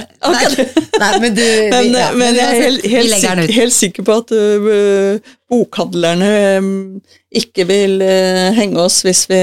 [1.01, 4.33] Nei, men du Men, ja, men jeg er helt, helt, sikker, helt sikker på at
[4.33, 6.31] uh, bokhandlerne
[6.62, 6.68] um,
[7.35, 9.40] ikke vil uh, henge oss hvis vi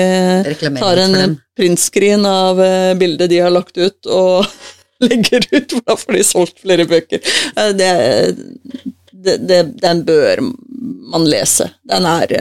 [0.80, 4.48] tar en printscreen av uh, bildet de har lagt ut, og
[5.06, 7.36] legger ut, for da får de solgt flere bøker.
[7.76, 7.92] Det,
[9.12, 10.42] det, det, den bør
[11.14, 11.68] man lese.
[11.90, 12.32] Den er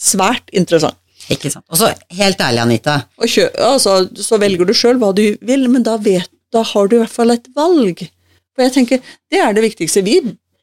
[0.00, 0.96] svært interessant.
[1.30, 1.64] Ikke sant.
[1.70, 2.96] Og så helt ærlig, Anita.
[3.22, 6.96] Kjø, altså, så velger du sjøl hva du vil, men da, vet, da har du
[6.96, 8.02] i hvert fall et valg.
[8.54, 10.02] For jeg tenker, Det er det viktigste.
[10.02, 10.18] Vi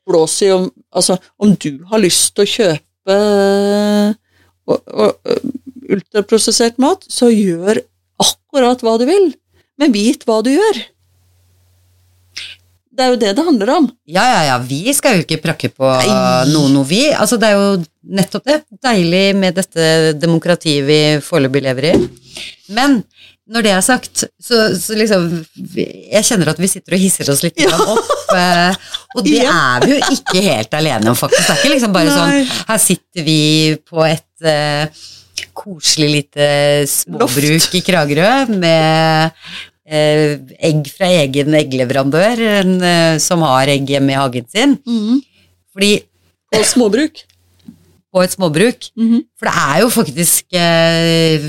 [0.08, 3.18] blåser jo om altså, Om du har lyst til å kjøpe
[4.68, 5.32] og, og
[5.88, 7.80] ultraprosessert mat, så gjør
[8.20, 9.30] akkurat hva du vil,
[9.80, 10.82] men vit hva du gjør.
[12.98, 13.88] Det er jo det det handler om.
[14.10, 15.86] Ja, ja, ja, vi skal jo ikke prakke på
[16.50, 17.04] noe, noe vi.
[17.14, 17.68] Altså, det er jo
[18.18, 18.56] nettopp det.
[18.84, 21.96] Deilig med dette demokratiet vi foreløpig lever i.
[22.74, 23.04] Men
[23.48, 25.28] når det er sagt, så, så liksom
[25.78, 27.78] Jeg kjenner at vi sitter og hisser oss litt ja.
[27.80, 28.10] opp.
[28.36, 29.54] eh, Og det Ja.
[29.78, 31.46] er vi jo ikke helt alene om, faktisk.
[31.46, 32.18] Det er ikke liksom bare Nei.
[32.18, 33.38] sånn Her sitter vi
[33.88, 35.06] på et uh,
[35.58, 36.50] koselig lite
[36.92, 39.32] småbruk i Kragerø med
[39.88, 44.78] egg fra egen eggleverandør en, eh, som har egg hjemme i hagen sin.
[45.74, 45.96] Fordi
[46.54, 47.24] et småbruk.
[48.18, 48.88] på et småbruk.
[49.38, 51.44] For det er jo faktisk eh,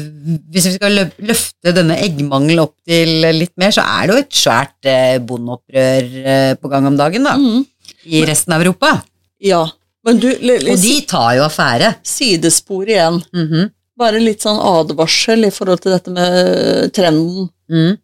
[0.53, 4.39] Hvis vi skal løfte denne eggmangelen opp til litt mer, så er det jo et
[4.43, 7.37] svært eh, bondeopprør eh, på gang om dagen, da.
[7.39, 7.67] Mhm.
[8.09, 8.95] I resten av Europa.
[9.43, 9.65] Ja.
[10.07, 11.97] Men du, Og de tar jo affære.
[12.07, 13.21] sidespor igjen.
[13.35, 13.71] -hmm.
[13.99, 17.49] Bare litt sånn advarsel i forhold til dette med trenden.
[17.69, 17.99] Mm.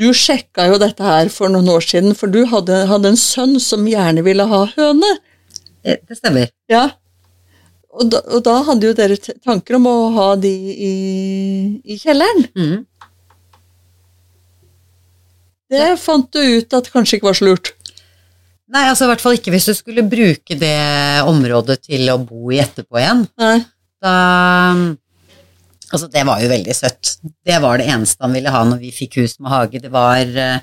[0.00, 3.58] Du sjekka jo dette her for noen år siden, for du hadde, hadde en sønn
[3.60, 5.10] som gjerne ville ha høne.
[5.84, 6.48] Eh, Det stemmer.
[6.72, 6.86] Ja.
[7.92, 10.92] Og da, og da hadde jo dere tanker om å ha de i,
[11.84, 12.46] i kjelleren.
[12.56, 12.80] Mhm.
[15.72, 17.70] Det fant du ut at kanskje ikke var så lurt.
[18.72, 20.74] Nei, altså i hvert fall ikke hvis du skulle bruke det
[21.28, 23.22] området til å bo i etterpå igjen.
[23.40, 23.54] Nei.
[24.02, 24.12] Da
[25.92, 27.16] Altså, det var jo veldig søtt.
[27.44, 29.80] Det var det eneste han ville ha når vi fikk hus med hage.
[29.82, 30.58] Det var eh,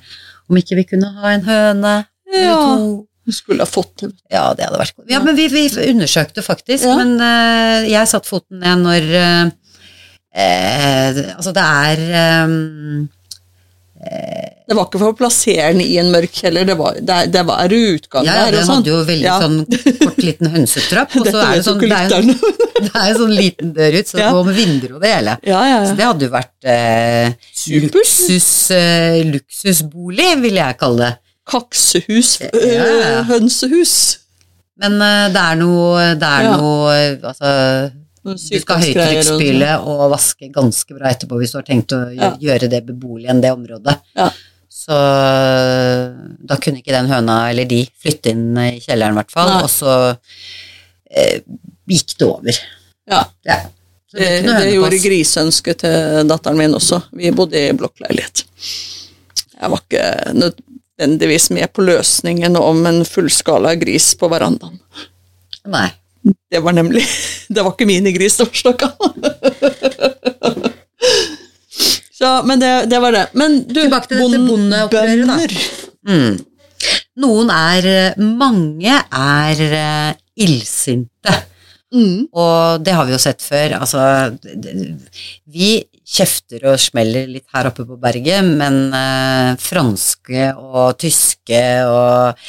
[0.50, 1.94] om ikke vi kunne ha en høne
[2.30, 2.58] eller Ja.
[2.58, 3.06] to.
[3.30, 4.08] Du skulle ha fått det.
[4.34, 5.10] Ja, det hadde vært godt.
[5.12, 6.96] Ja, men vi, vi undersøkte faktisk, Ja.
[6.98, 9.52] men eh, jeg satte foten ned når eh,
[10.34, 12.56] eh, Altså, det er eh,
[14.00, 17.42] Det var ikke for å plassere den i en mørk kjeller, det var, det, det
[17.48, 18.76] var utgang Ja, ja, der Ja, sånn.
[18.80, 19.40] hadde jo veldig Ja.
[19.42, 19.58] sånn
[20.06, 22.54] kort liten hønsetrapp, og så er det sånn det er, jo-
[22.86, 24.32] det er jo sånn liten dør ut, så det Ja.
[24.38, 25.34] går med vinduer og det hele.
[25.50, 27.34] Ja, ja, Så det hadde jo vært eh,
[27.90, 31.12] luksus, eh, luksusbolig, vil jeg kalle det.
[31.50, 33.96] Kaksehus, øh, hønsehus.
[34.80, 37.54] Men eh, det er noe, det er noe eh, altså,
[38.24, 38.96] Du skal ha og sånn.
[39.00, 42.32] høytrykksspyle og vaske ganske bra etterpå hvis du har tenkt å gjø- Ja.
[42.42, 43.96] gjøre det beboelig enn det området.
[44.16, 44.30] Ja.
[44.70, 44.96] Så
[46.50, 49.64] da kunne ikke den høna, eller de, flytte inn i kjelleren i hvert fall, Nei.
[49.64, 50.18] og så
[51.10, 51.40] eh,
[51.90, 52.60] gikk det over.
[53.10, 53.24] Ja.
[53.48, 53.60] Ja.
[54.12, 57.04] Det, Det, det gjorde grisønsket griseønsket til datteren min også.
[57.14, 58.44] Vi bodde i blokkleilighet.
[59.60, 64.80] Jeg var ikke nødvendigvis med på løsningen om en fullskala gris på verandaen.
[65.70, 65.90] Nei.
[66.50, 67.04] Det var nemlig
[67.54, 67.90] Det var ikke
[68.64, 69.14] snakk om.
[72.20, 73.28] Så, men det, det var det.
[73.34, 75.38] Men du, Tilbake til dette bondeopprøret, da.
[76.10, 76.40] Mm.
[77.20, 81.36] Noen er eh, Mange er uh, illsinte.
[81.96, 82.28] Mm.
[82.36, 83.78] Og det har vi jo sett før.
[83.80, 84.02] Altså,
[85.50, 85.72] vi
[86.10, 92.40] kjefter og smeller litt her oppe på berget, men eh, franske og tyske og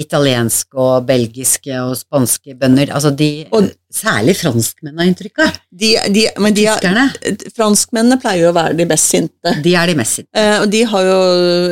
[0.00, 5.56] italienske og belgiske og spanske bønder, altså de Og- Særlig franskmenn har inntrykk av.
[5.68, 7.50] De, de, men de er, Tyskerne.
[7.52, 9.52] franskmennene pleier jo å være de mest sinte.
[9.60, 10.30] De er de mest sinte.
[10.32, 11.18] Eh, og de har jo,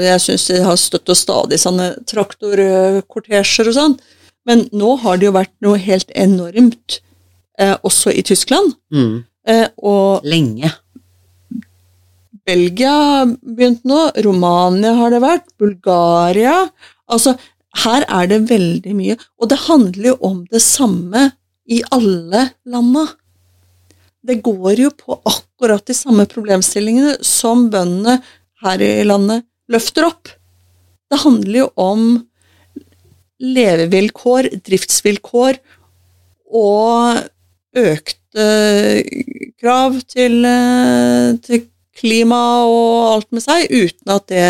[0.04, 3.96] jeg syns de har støtt og stadig sånne traktorkortesjer og sånn,
[4.48, 7.00] men nå har det jo vært noe helt enormt,
[7.58, 8.74] eh, også i Tyskland.
[8.92, 9.24] Mm.
[9.48, 10.70] Eh, og Lenge.
[12.46, 16.64] Belgia har begynt nå, Romania har det vært, Bulgaria
[17.10, 17.34] Altså,
[17.82, 21.30] her er det veldig mye, og det handler jo om det samme
[21.70, 23.06] i alle landa.
[24.26, 28.20] Det går jo på akkurat de samme problemstillingene som bøndene
[28.62, 30.30] her i landet løfter opp.
[31.10, 32.04] Det handler jo om
[33.40, 35.60] levevilkår, driftsvilkår
[36.60, 37.22] og
[37.80, 38.46] økte
[39.60, 41.66] krav til, eh, til
[42.00, 44.46] klima og alt med seg, uten at det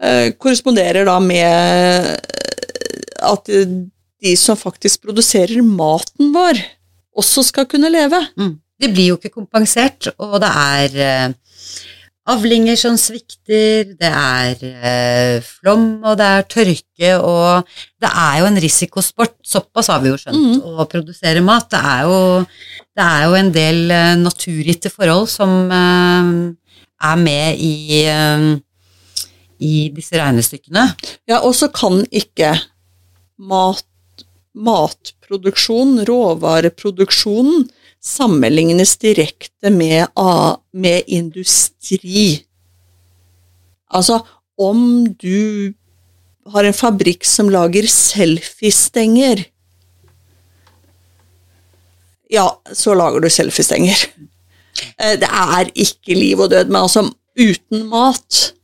[0.00, 2.12] eh, korresponderer da med
[3.20, 3.50] at
[4.20, 6.60] de som faktisk produserer maten vår,
[7.20, 8.20] også skal kunne leve.
[8.38, 8.54] Mm.
[8.80, 11.28] De blir jo ikke kompensert, og det er eh,
[12.28, 17.68] avlinger som svikter, det er eh, flom, og det er tørke, og
[18.00, 21.70] det er jo en risikosport, såpass har vi jo skjønt, å produsere mat.
[21.72, 22.18] Det er jo,
[22.96, 26.32] det er jo en del eh, naturgitte forhold som eh,
[27.10, 28.04] er med i,
[29.64, 30.90] i disse regnestykkene.
[31.30, 32.52] Ja, og så kan ikke
[33.40, 33.86] mat,
[34.52, 37.64] matproduksjon, råvareproduksjonen,
[38.00, 40.08] sammenlignes direkte med,
[40.72, 42.42] med industri.
[43.90, 44.20] Altså,
[44.60, 45.72] om du
[46.50, 49.44] har en fabrikk som lager selfiestenger,
[52.30, 54.06] ja, så lager du selfiestenger.
[54.96, 57.02] Eh, Det er ikke liv og død, men altså,
[57.38, 58.54] uten mat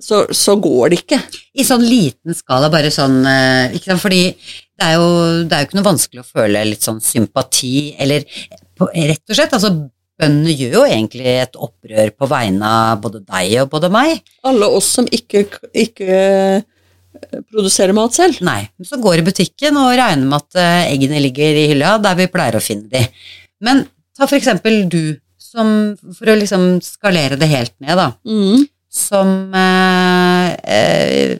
[0.00, 1.18] så, så går det ikke.
[1.56, 4.02] I sånn liten skala, bare sånn eh, ikke sant?
[4.04, 4.20] Fordi
[4.76, 5.08] det er, jo,
[5.48, 8.26] det er jo ikke noe vanskelig å føle litt sånn sympati, eller
[8.76, 9.70] på, rett og slett, altså
[10.20, 14.20] bøndene gjør jo egentlig et opprør på vegne av både deg og både meg.
[14.48, 15.42] Alle oss som ikke,
[15.76, 16.62] ikke eh,
[17.52, 18.40] produserer mat selv.
[18.44, 22.16] Nei, så går i butikken og regner med at eh, eggene ligger i hylla der
[22.20, 23.04] vi pleier å finne de.
[23.64, 23.84] Men
[24.16, 25.02] ta for eksempel du,
[25.40, 25.68] som,
[26.16, 28.64] for å liksom skalere det helt ned da, Mm.
[28.92, 31.36] som eh, eh,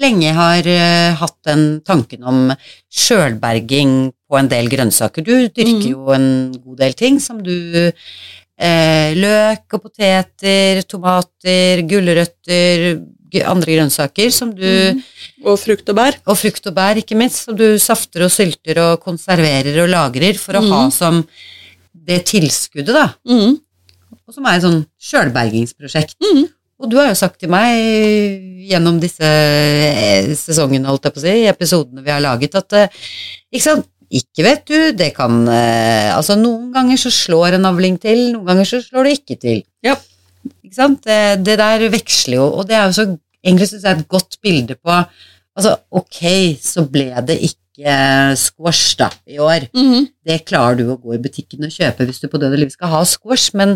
[0.00, 2.50] lenge har uh, hatt den tanken om
[2.90, 5.24] sjølberging på en del grønnsaker.
[5.26, 5.86] Du dyrker mm.
[5.92, 7.54] jo en god del ting som du
[7.90, 13.00] uh, Løk og poteter, tomater, gulrøtter,
[13.46, 15.02] andre grønnsaker som du Mm.
[15.46, 16.16] Og frukt og bær.
[16.26, 20.36] Og frukt og bær, ikke minst, som du safter og sylter og konserverer og lagrer
[20.36, 20.92] for å ha Mhm.
[20.92, 21.24] som
[21.94, 23.56] det tilskuddet, da Mm.
[24.28, 26.16] og som er et sånn sjølbergingsprosjekt.
[26.80, 27.76] Og du har jo sagt til meg
[28.70, 33.00] gjennom disse eh, sesongene, holdt jeg på å si, episodene vi har laget, at eh,
[33.52, 37.98] ikke sant, ikke vet du, det kan eh, Altså, noen ganger så slår en avling
[38.02, 39.60] til, noen ganger så slår det ikke til.
[39.86, 39.94] Ja.
[40.64, 41.02] Ikke sant?
[41.06, 43.06] Det, det der veksler jo, og det er jo så
[43.44, 44.96] egentlig syns jeg et godt bilde på
[45.60, 46.20] Altså, ok,
[46.62, 47.94] så ble det ikke
[48.38, 50.06] squash da i år Mhm.
[50.24, 52.70] det klarer du å gå i butikken og kjøpe hvis du på død og liv
[52.72, 53.74] skal ha squash, men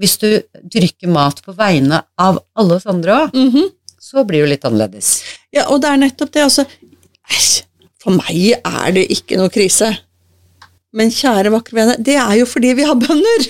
[0.00, 0.28] hvis du
[0.74, 3.68] dyrker mat på vegne av alle oss andre òg, Mhm.
[4.00, 5.22] så blir det litt annerledes.
[5.52, 6.66] Ja, og det er nettopp det, altså.
[7.30, 7.62] Æsj,
[8.04, 9.96] For meg er det ikke noe krise.
[10.92, 13.46] Men kjære vakre vene, det er jo fordi vi har bønder!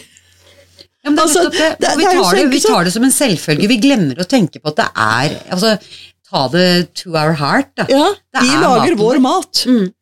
[1.04, 1.76] Ja, men det er Altså, det.
[1.80, 3.66] det- vi tar det, vi tar det som en selvfølge.
[3.68, 5.78] Vi glemmer å tenke på at det er Altså,
[6.30, 7.84] ta det to our heart, da.
[7.90, 9.20] Ja, vi er lager maten vår vår.
[9.20, 9.52] mat.
[9.66, 9.92] Mm.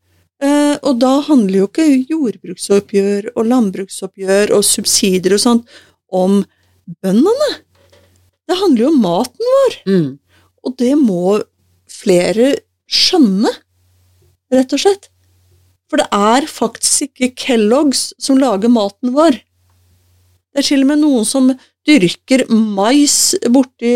[0.42, 5.66] Eh, og da handler jo ikke jordbruksoppgjør og landbruksoppgjør og subsidier og sånt
[6.12, 6.42] om
[7.02, 7.50] bøndene.
[8.48, 10.18] Det handler jo om maten vår, Mm.
[10.64, 11.42] og det må
[11.88, 12.56] flere
[12.90, 13.50] skjønne,
[14.52, 15.08] rett og slett.
[15.88, 19.32] For det er faktisk ikke Kellogg's som lager maten vår.
[20.52, 21.50] Det er til og med noen som
[21.88, 23.92] dyrker mais borti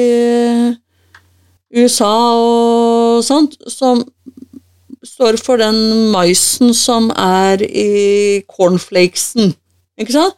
[1.77, 4.05] USA og sånt, som
[5.07, 9.55] står for den maisen som er i cornflakesen,
[10.01, 10.37] ikke sant?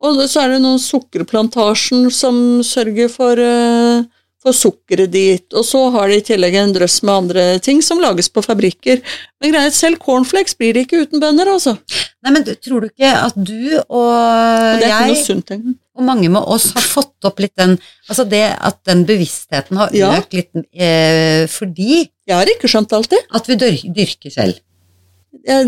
[0.00, 4.06] Og så er det noen sukkerplantasjen som sørger for, uh,
[4.40, 8.00] for sukkeret dit, og så har de i tillegg en drøss med andre ting som
[8.00, 9.02] lages på fabrikker.
[9.42, 11.76] Men greit, selv cornflakes blir det ikke uten bønder, altså.
[12.24, 15.52] Nei, men tror du ikke at du og, Og jeg sunt
[16.00, 17.74] og mange med oss har fått opp litt den
[18.08, 20.14] Altså det at den bevisstheten har Ja.
[20.16, 23.18] økt litt eh, fordi Jeg har ikke skjønt alltid.
[23.36, 24.60] at vi dyrker selv.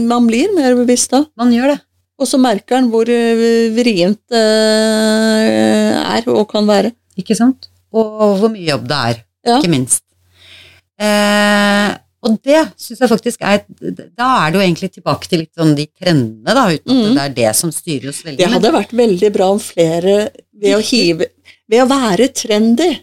[0.00, 1.24] Man blir mer bevisst da.
[1.36, 1.80] Man gjør det.
[2.22, 4.42] Og så merker han hvor eh, vrient det
[6.06, 6.92] er og kan være.
[7.18, 7.68] Ikke sant?
[7.92, 9.56] Og hvor mye jobb det er, Ja.
[9.58, 10.04] ikke minst.
[11.02, 11.90] Eh,
[12.22, 13.64] og det syns jeg faktisk er
[14.14, 17.14] Da er det jo egentlig tilbake til litt sånn de trendene, da, uten at Mhm.
[17.16, 18.38] det er det som styrer oss veldig.
[18.38, 21.26] Det hadde vært veldig bra om flere ved å hive
[21.68, 23.00] Ved å være trendy.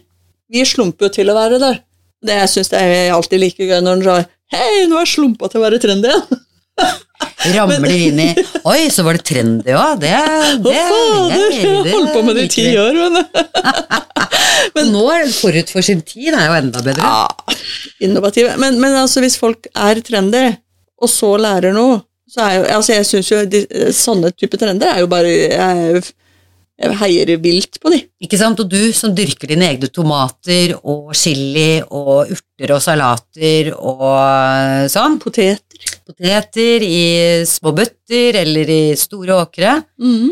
[0.50, 1.80] Vi slumper jo til å være det.
[2.24, 5.48] Det jeg syns er alltid like gøy når en drar Hei, nå er jeg slumpa
[5.50, 6.40] til å være trendy igjen!
[7.56, 8.28] ramler inn i
[8.68, 10.00] Oi, så var det trendy òg!
[10.02, 10.10] Det,
[10.64, 11.34] det, Hva fader?
[11.36, 13.20] det- Jeg holdt på med det i ti år, men
[14.76, 17.02] Men nå er det forut for sin tid, det er jo enda bedre.
[17.02, 17.56] ja,
[18.04, 18.52] Innovative.
[18.60, 20.42] Men, men altså, hvis folk er trendy,
[21.00, 23.62] og så lærer noe, så er jo Altså, jeg syns jo de,
[23.96, 26.02] sånne type trender er jo bare Jeg,
[26.80, 28.02] jeg heier vilt på de.
[28.24, 28.60] Ikke sant?
[28.62, 35.18] Og du som dyrker dine egne tomater og chili og urter og salater og sånn,
[35.24, 35.89] Poteter.
[36.12, 37.00] Poteter i
[37.48, 40.30] små bøtter eller i store åkre, Mm.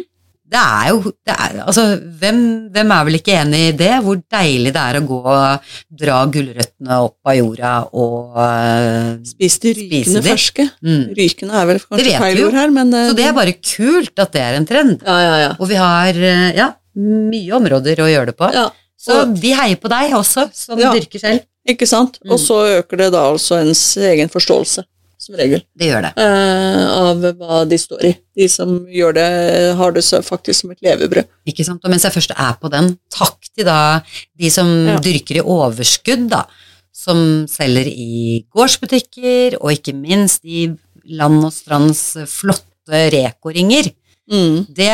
[0.49, 1.83] det er jo det er, Altså,
[2.21, 2.39] hvem,
[2.73, 3.91] hvem er vel ikke enig i det?
[4.05, 5.61] Hvor deilig det er å gå og
[6.01, 10.69] dra gulrøttene opp av jorda og uh, Spise de rykende ferske.
[10.83, 11.03] mm.
[11.19, 14.33] Rykende er vel kanskje feil ord her, men uh, Så det er bare kult at
[14.33, 15.03] det er en trend.
[15.05, 15.51] Ja, ja, ja.
[15.61, 18.53] Og vi har uh, ja, mye områder å gjøre det på.
[18.57, 18.69] ja.
[18.99, 20.89] Så vi heier på deg også, som Ja.
[20.91, 21.45] dyrker selv.
[21.71, 22.17] Ikke sant?
[22.25, 22.33] Mm.
[22.35, 24.83] Og så øker det da altså ens egen forståelse,
[25.19, 26.13] som regel, Det gjør det.
[26.15, 28.13] Uh, av hva de står i.
[28.39, 29.27] De som gjør det,
[29.77, 31.27] har det faktisk som et levebrød.
[31.51, 31.83] Ikke sant?
[31.83, 34.01] Og mens jeg først er på den, takk til da
[34.39, 34.99] de som Ja.
[35.03, 36.45] dyrker i overskudd, da.
[36.95, 40.69] Som selger i gårdsbutikker, og ikke minst i
[41.09, 43.91] land og strands flotte rekoringer.
[44.31, 44.67] Mm.
[44.69, 44.93] Det,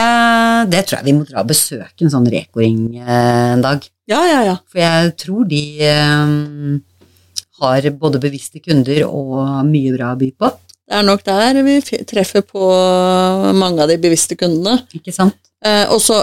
[0.70, 3.82] det tror jeg vi må dra og besøke en sånn rekoring eh, en dag.
[4.06, 4.56] Ja, ja, ja.
[4.70, 6.34] For jeg tror de eh,
[7.62, 9.38] har både bevisste kunder og
[9.68, 10.50] mye bra å by på.
[10.84, 12.68] Det er nok der vi treffer på
[13.56, 14.82] mange av de bevisste kundene.
[14.96, 15.38] Ikke sant?
[15.64, 16.20] Eh, og så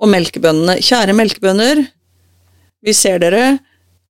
[0.00, 0.78] og melkebøndene.
[0.80, 1.82] Kjære melkebønder,
[2.80, 3.58] vi ser dere,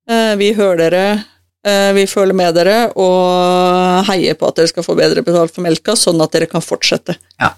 [0.08, 1.24] eh, vi hører dere,
[1.64, 5.62] eh, vi føler med dere og heier på at dere skal få bedre betalt for
[5.62, 7.16] melka, sånn at dere kan fortsette.
[7.40, 7.54] Ja.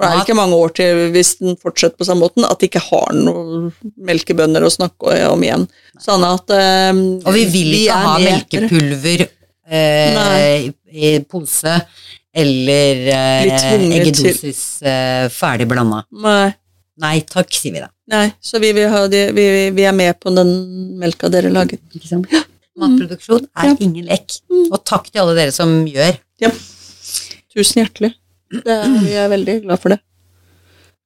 [0.00, 2.68] For det er ikke mange år til, hvis den fortsetter på samme måten, at de
[2.70, 3.66] ikke har noen
[4.00, 5.66] melkebønder å snakke om igjen.
[6.00, 9.26] Sånn at um, Og vi vil ikke ha melkepulver
[9.68, 11.74] eh, i, pose
[12.32, 13.50] eller eh,
[13.98, 16.00] eggedosis eh, ferdig blanda.
[16.24, 16.48] Nei,
[17.00, 17.88] Nei takk, sier vi da.
[18.12, 19.44] nei, så vi, vil ha de, vi,
[19.76, 20.50] vi er med på den
[21.00, 21.80] melka dere lager.
[21.96, 22.42] Ikke?
[22.80, 23.76] Matproduksjon er Ja.
[23.80, 24.40] ingen lek.
[24.52, 24.66] Mm.
[24.70, 26.16] Og takk til alle dere som gjør.
[27.50, 28.14] Tusen hjertelig.
[28.50, 30.00] Er, vi er veldig glad for det.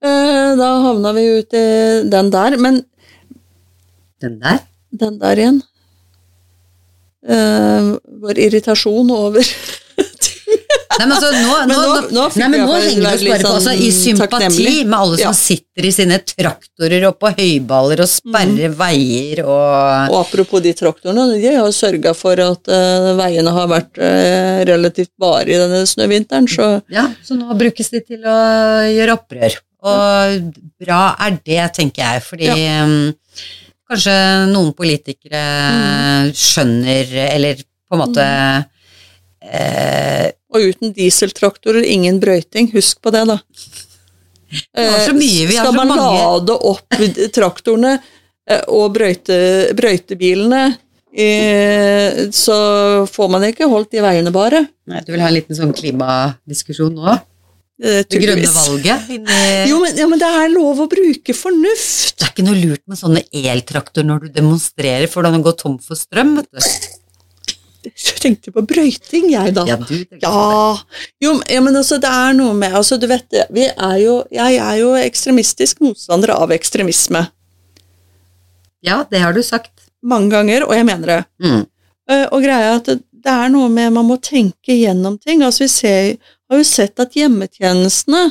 [0.04, 1.64] Eh, Da havna vi ut i
[2.08, 2.82] den der, men
[4.20, 4.58] Den der.
[4.92, 5.62] den der igjen
[7.26, 7.86] Eh,
[8.20, 9.40] Vår irritasjon over
[10.94, 13.72] Nei, men altså, nå, Men nå, nå- nei, men nå henger litt bare på altså,
[13.74, 15.32] i sånn sympati med alle som Ja.
[15.34, 18.76] sitter i sine traktorer og på høyballer og sperrer Mm.
[18.78, 23.98] veier og Og apropos de traktorene, de har sørga for at uh, veiene har vært
[23.98, 28.38] uh, relativt bare i denne snøvinteren, så Ja, så nå brukes de til å
[28.94, 29.58] gjøre opprør.
[29.84, 32.48] Og bra er det, tenker jeg, fordi
[32.80, 33.12] um,
[33.90, 34.14] kanskje
[34.52, 35.42] noen politikere
[36.32, 37.54] skjønner, eller
[37.90, 38.24] på en måte
[39.44, 42.70] eh, Og uten dieseltraktorer, ingen brøyting.
[42.76, 43.40] Husk på det, da.
[44.54, 46.98] så Eh, mye, vi Skal så man lade opp
[47.34, 49.36] traktorene eh, og brøyte,
[49.74, 50.64] brøytebilene,
[51.10, 52.56] eh, så
[53.10, 54.64] får man ikke holdt de veiene bare.
[54.90, 57.18] Nei, Du vil ha en liten sånn klimadiskusjon nå?
[57.74, 59.08] Det grønne valget?
[59.70, 62.14] Jo men, ja, men det er lov å bruke fornuft.
[62.20, 65.58] Det er ikke noe lurt med sånne eltraktorer når du demonstrerer for den å går
[65.58, 67.00] tom for strøm, vet du.
[67.92, 69.64] Jeg tenkte på brøyting, jeg, da.
[69.68, 70.22] Ja, du tenker på det.
[70.22, 74.14] Ja, jo, ja, men altså, det er noe med altså, du vet vi er jo,
[74.32, 77.26] Jeg er jo ekstremistisk motstander av ekstremisme.
[78.84, 79.72] Ja, det har du sagt.
[80.04, 81.20] Mange ganger, og jeg mener det.
[81.40, 81.62] Mm.
[82.10, 85.40] Uh, Og greia er at det, det er noe med Man må tenke gjennom ting.
[85.42, 86.10] Altså, vi ser,
[86.50, 88.26] har jo sett at hjemmetjenestene,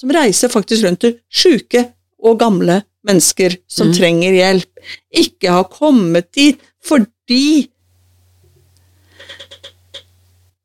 [0.00, 1.82] som reiser faktisk rundt til sjuke
[2.22, 3.94] og gamle mennesker som Mm.
[3.96, 4.70] trenger hjelp,
[5.12, 7.68] ikke har kommet dit fordi de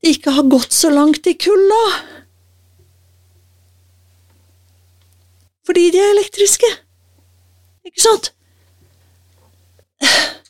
[0.10, 1.82] ikke har gått så langt i kulda.
[5.66, 6.70] Fordi de er elektriske.
[7.90, 8.32] Ikke sant?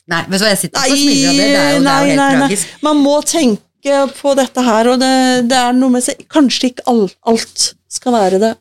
[0.06, 1.46] Nei, men så jeg sitter og smiler av det.
[1.46, 2.74] Det er jo, det er jo helt tragisk.
[2.86, 5.12] Man må tenke på dette her, og det,
[5.50, 8.52] det er noe med seg Kanskje ikke all, alt skal være det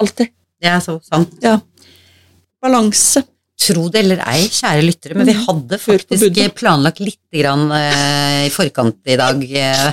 [0.00, 0.32] alltid.
[0.62, 1.34] Det er så sant.
[1.44, 1.58] Ja.
[2.62, 3.24] Balanse.
[3.62, 5.42] Tro det eller ei, kjære lyttere, men vi Mm.
[5.46, 9.92] hadde faktisk planlagt litt grann, eh, i forkant i dag eh,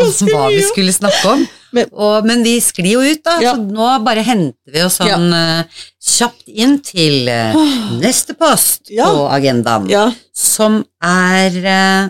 [0.00, 1.42] om hva vi skulle snakke om.
[1.72, 3.54] Men- Og, men vi sklir jo ut, da, Ja.
[3.54, 5.64] så nå bare henter vi oss sånn eh,
[6.00, 7.54] kjapt inn til uh,
[8.00, 9.04] neste post Ja.
[9.06, 10.10] på agendaen, Ja.
[10.32, 12.08] som er uh,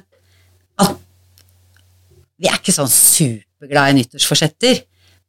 [0.78, 0.96] at
[2.38, 4.82] vi er ikke sånn superglade i nyttårsforsetter,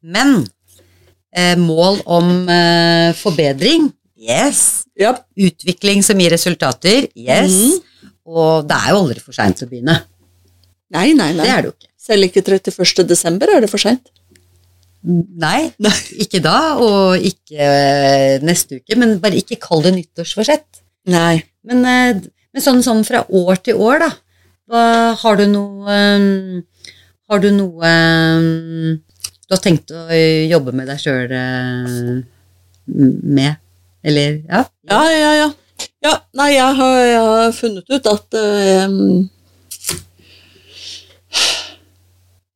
[0.03, 0.45] men
[1.57, 2.45] mål om
[3.15, 3.91] forbedring,
[4.21, 4.85] yes.
[4.99, 5.23] Yep.
[5.49, 7.57] Utvikling som gir resultater, yes.
[7.57, 8.09] Mm.
[8.31, 9.97] Og det er jo aldri for seint å begynne.
[10.91, 11.45] Nei, nei, nei.
[11.45, 11.89] Det er det jo ikke.
[12.01, 13.05] Selv ikke 31.
[13.09, 14.11] desember er det for seint.
[15.01, 15.93] Nei, Nei.
[16.21, 20.83] ikke da, og ikke eh, neste uke, men bare ikke kall det nyttårsforsett.
[21.09, 21.41] Nei.
[21.65, 22.19] Men, eh,
[22.53, 24.11] men sånn, sånn fra år til år, da.
[24.69, 24.83] Hva,
[25.19, 26.61] har du noe eh,
[27.31, 28.45] Har du noe eh,
[29.51, 30.05] du har tenkt å
[30.47, 31.33] jobbe med deg sjøl
[32.87, 33.57] med?
[34.03, 34.65] Eller ja?
[34.89, 35.49] Ja, ja, ja.
[36.01, 38.95] Ja, nei, jeg har, jeg har funnet ut at eh,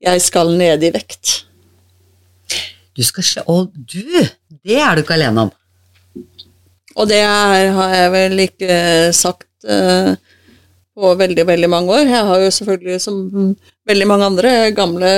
[0.06, 1.42] jeg skal ned i vekt.
[2.96, 4.02] Du skal se Og du!
[4.66, 5.52] Det er du ikke alene om.
[6.96, 8.78] Og det er, har jeg vel ikke
[9.14, 10.14] sagt eh,
[10.96, 12.06] på veldig, veldig mange år.
[12.08, 13.18] Jeg har jo selvfølgelig, som
[13.86, 15.12] veldig mange andre, gamle,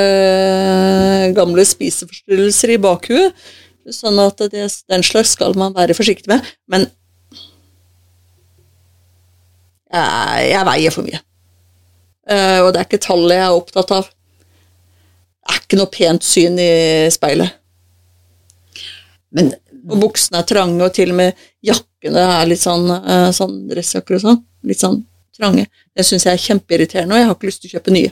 [1.37, 3.47] gamle spiseforstyrrelser i bakhuet.
[3.93, 6.43] Sånn at det, den slags skal man være forsiktig med.
[6.67, 6.89] Men
[9.87, 11.21] jeg, jeg veier for mye.
[12.27, 14.09] Uh, og det er ikke tallet jeg er opptatt av.
[14.11, 16.71] Det er ikke noe pent syn i
[17.13, 17.55] speilet.
[19.35, 19.53] Men
[19.87, 24.17] Og buksene er trange, og til og med jakkene er litt sånn, uh, sånn dressjakker
[24.17, 24.41] og sånn.
[24.67, 24.99] Litt sånn
[25.37, 25.69] trange.
[25.95, 28.11] Det syns jeg er kjempeirriterende, og jeg har ikke lyst til å kjøpe nye.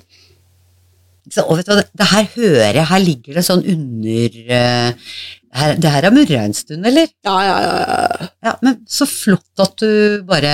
[1.26, 5.14] Så, og vet du det, det her hører jeg, her ligger det sånn under eh,
[5.56, 7.08] her, Det her har murra en stund, eller?
[7.26, 8.28] Ja, ja, ja.
[8.50, 8.54] ja.
[8.66, 10.52] Men så flott at du bare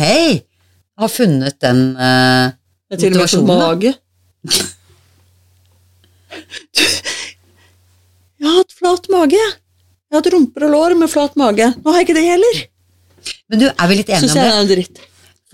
[0.00, 0.42] Hei!
[0.98, 2.52] Har funnet den eh,
[2.90, 3.94] Det er til og med fått mage.
[8.44, 9.38] Jeg har hatt flat mage.
[9.38, 9.52] jeg.
[9.54, 11.70] Jeg har hatt rumper og lår med flat mage.
[11.80, 12.60] Nå har jeg ikke det heller.
[13.48, 14.58] Men du, er vi litt enige Syns om jeg det?
[14.58, 15.02] er dritt.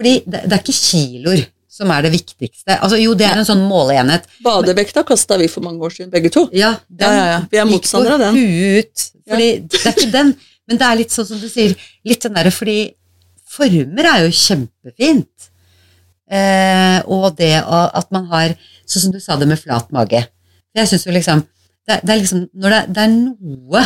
[0.00, 1.42] Fordi det, det er ikke kiloer
[1.80, 2.76] som er det viktigste.
[2.76, 4.26] Altså, jo, det er en sånn måleenhet.
[4.44, 6.46] Badevekta kasta vi for mange år siden, begge to.
[6.56, 7.38] Ja, den Ja, ja.
[7.50, 8.40] Vi er motstandere av den.
[8.80, 9.06] ut.
[9.30, 10.34] Fordi det er ikke den,
[10.68, 11.72] men det er litt sånn som du sier,
[12.04, 12.78] litt den derre fordi
[13.50, 15.48] former er jo kjempefint.
[16.30, 18.52] Eh, og det at man har,
[18.86, 20.20] sånn som du sa det med flat mage.
[20.76, 21.40] Jeg syns jo liksom
[21.88, 23.80] det, det er liksom Når det, det er noe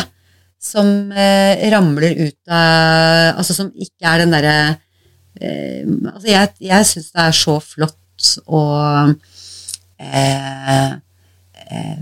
[0.61, 4.57] som eh, ramler ut av Altså som ikke er den derre
[5.41, 5.83] eh,
[6.13, 9.15] Altså, jeg, jeg syns det er så flott og
[9.99, 10.91] eh,
[11.65, 12.01] eh?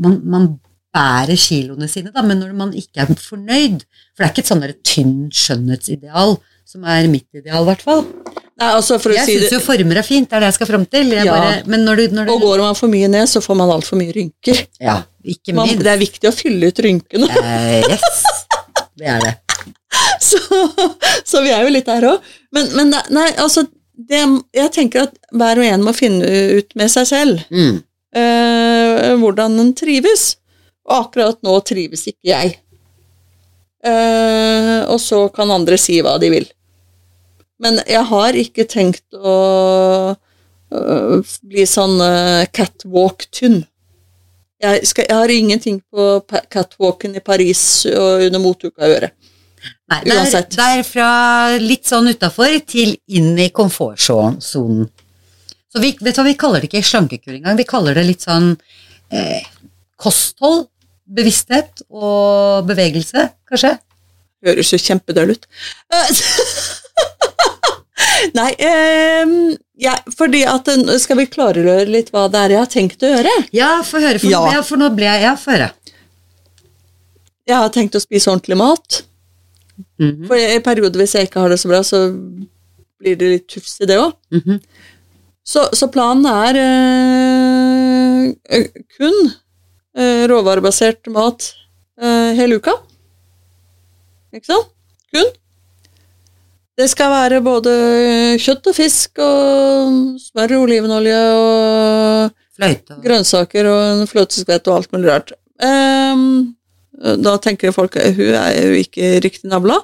[0.00, 0.46] Man, man
[0.94, 4.50] bærer kiloene sine, da, men når man ikke er fornøyd For det er ikke et
[4.50, 6.38] sånn tynn skjønnhetsideal
[6.70, 8.04] som er mitt ideal, i hvert fall.
[8.60, 10.68] Nei, altså å Jeg si syns jo former er fint, det er det jeg skal
[10.68, 11.10] fram til.
[11.16, 11.24] Ja.
[11.26, 13.72] bare, men når du, når du Og går man for mye ned, så får man
[13.74, 14.60] altfor mye rynker.
[14.78, 17.26] Ja, ikke Man, det er viktig å fylle ut rynkene.
[17.42, 18.22] Eh, yes,
[19.00, 19.34] det er det.
[20.30, 20.38] Så,
[21.26, 22.26] så vi er jo litt der òg.
[22.54, 23.64] Men, men nei, altså
[23.96, 24.20] det,
[24.54, 26.26] Jeg tenker at hver og en må finne
[26.60, 27.80] ut med seg selv Mm.
[28.16, 30.36] eh, hvordan den trives.
[30.86, 32.54] Og akkurat nå trives ikke jeg.
[33.84, 36.48] Eh, og så kan andre si hva de vil.
[37.60, 39.34] Men jeg har ikke tenkt å
[40.72, 43.58] øh, bli sånn uh, catwalk-tynn.
[44.60, 46.06] Jeg, jeg har ingenting på
[46.52, 47.62] catwalken i Paris
[47.92, 49.10] og under motuka å gjøre.
[49.90, 50.52] Nei, det er, Uansett.
[50.54, 51.10] det er fra
[51.58, 54.38] litt sånn utafor til inn i komfortsonen.
[55.70, 58.22] Så vi, vet du hva, vi kaller det ikke slankekur engang, vi kaller det litt
[58.26, 58.52] sånn
[59.14, 59.42] eh,
[60.00, 60.68] kosthold,
[61.10, 63.76] bevissthet og bevegelse, kanskje.
[64.46, 65.46] Høres jo kjempedøll ut.
[68.36, 69.34] Nei, eh,
[69.80, 73.10] ja, fordi at eh, Skal vi klargjøre litt hva det er jeg har tenkt å
[73.10, 73.34] gjøre?
[73.56, 74.40] Ja, få høre, for, Ja.
[74.44, 75.70] Nå, ja, for nå ble jeg Ja, få høre.
[77.48, 79.00] Jeg har tenkt å spise ordentlig mat.
[80.00, 81.98] Mhm, For i perioder hvis jeg ikke har det så bra, så
[83.00, 84.12] blir det litt tufs i det òg.
[84.34, 84.56] mhm.
[85.50, 88.66] Så, så planen er eh,
[88.98, 89.16] kun
[89.96, 91.40] eh, råvarebasert mat
[92.00, 92.74] eh, hele uka.
[94.36, 94.68] Ikke sant?
[95.10, 95.26] Kun.
[96.78, 97.72] Det skal være både
[98.40, 99.90] kjøtt og fisk og
[100.22, 105.30] smør og olivenolje og Fløyte grønnsaker og en fløteskvett og alt mulig rart.
[105.64, 106.22] Ehm,
[107.22, 109.78] da tenker folk at hun er jo ikke riktig navla.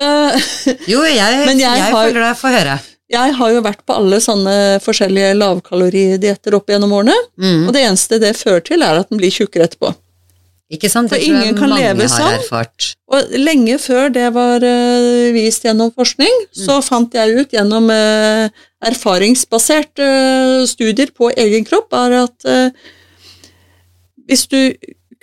[0.00, 0.36] Eh,
[0.92, 2.36] Jo, jeg, Men jeg jeg, har- føler deg.
[2.38, 2.78] Få høre.
[3.10, 7.66] jeg har jo vært på alle sånne forskjellige lavkaloridietter opp gjennom årene, Mm.
[7.66, 9.94] og det eneste det fører til, er at den blir tjukkere etterpå.
[10.70, 11.08] Ikke sant?
[11.08, 12.42] For ingen kan leve sånn.
[13.08, 18.50] Og lenge før det var uh, vist gjennom forskning, så fant jeg ut gjennom uh,
[18.84, 22.68] erfaringsbaserte uh, studier på egen kropp, er at eh,
[24.28, 24.58] hvis du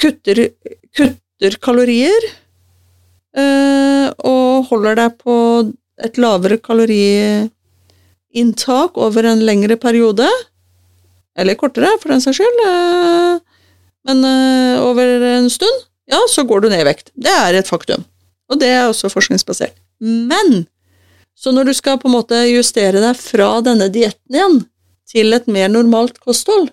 [0.01, 0.47] kutter,
[0.95, 2.23] kutter kalorier
[3.37, 5.35] eh, og holder deg på
[6.05, 10.27] et lavere kaloriinntak over en lengre periode,
[11.35, 13.35] eller kortere for den saks skyld, eh,
[14.07, 15.77] men eh, over en stund,
[16.11, 17.07] ja, så går du ned i vekt.
[17.17, 18.01] Det er et faktum.
[18.51, 19.73] Og det er også forskningsbasert.
[19.99, 20.67] Men
[21.35, 24.59] så når du skal på en måte justere deg fra denne dietten igjen
[25.09, 26.69] til et mer normalt kosthold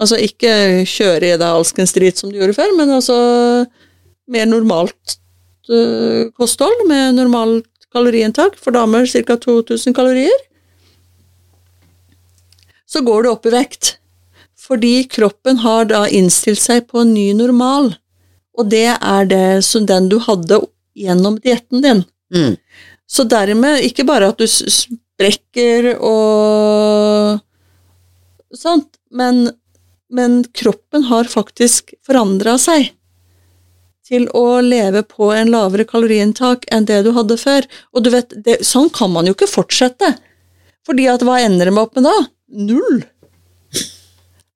[0.00, 3.16] Altså ikke kjøre i deg alskens drit som du gjorde før, men altså
[4.30, 5.18] mer normalt
[5.70, 8.58] uh, kosthold med normalt kaloriinntak.
[8.58, 9.36] For damer ca.
[9.38, 10.40] 2000 kalorier.
[12.86, 13.96] Så går du opp i vekt.
[14.64, 17.92] Fordi kroppen har da innstilt seg på en ny normal,
[18.56, 20.60] og det er det som den du hadde
[20.96, 22.04] gjennom dietten din.
[22.32, 22.54] Mm.
[23.04, 27.42] Så dermed ikke bare at du sprekker og
[28.56, 29.50] sånt, men,
[30.14, 32.92] men kroppen har faktisk forandra seg
[34.04, 37.66] til å leve på en lavere kaloriinntak enn det du hadde før.
[37.96, 40.12] Og du vet, det, sånn kan man jo ikke fortsette.
[40.84, 42.14] Fordi at hva ender det opp med da?
[42.68, 43.00] Null.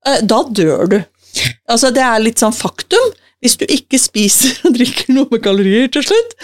[0.07, 0.99] Eh, Da dør du.
[1.69, 3.15] Altså, det er litt sånn faktum.
[3.41, 6.35] Hvis du ikke spiser og drikker noe med kalorier til slutt,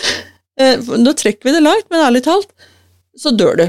[0.60, 2.48] eh, nå trekker vi det langt, men ærlig talt,
[3.18, 3.66] så dør du.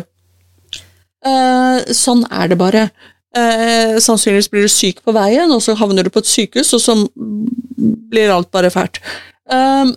[1.26, 2.88] Eh, sånn er det bare.
[3.36, 6.82] Eh, sannsynligvis blir du syk på veien, og så havner du på et sykehus, og
[6.84, 6.96] så
[8.10, 9.02] blir alt bare fælt.
[9.52, 9.92] Um,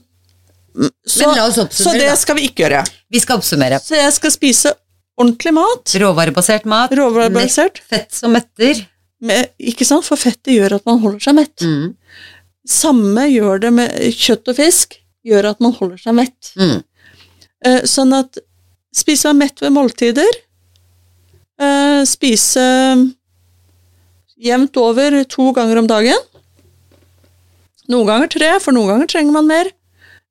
[1.07, 1.30] så,
[1.70, 2.82] så det skal vi ikke gjøre.
[3.11, 3.78] Vi skal oppsummere.
[3.82, 4.72] Så jeg skal spise
[5.18, 6.93] ordentlig mat, Råvarebasert mat.
[6.95, 8.84] råvarebasert, Fett som metter.
[9.20, 11.62] med- ikke sant, for fettet gjør at man holder seg mett.
[11.62, 11.95] Mm.
[12.68, 16.53] Samme gjør det med kjøtt og fisk, gjør at man holder seg mett.
[16.59, 16.82] Mm.
[17.66, 18.39] Eh, Sånn at
[18.95, 20.39] spise meg mett ved måltider,
[21.59, 22.66] eh, spise
[24.39, 26.18] jevnt over to ganger om dagen,
[27.89, 29.70] noen ganger tre, for noen ganger trenger man mer,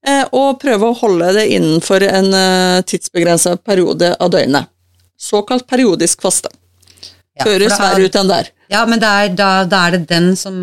[0.06, 2.30] eh, og prøve å holde det innenfor en
[2.88, 4.68] tidsbegrensa periode av døgnet.
[5.18, 6.50] Såkalt periodisk faste.
[7.38, 8.48] Ja, Høres da- verre ut enn der.
[8.70, 10.56] Ja, men er, da, da er det den som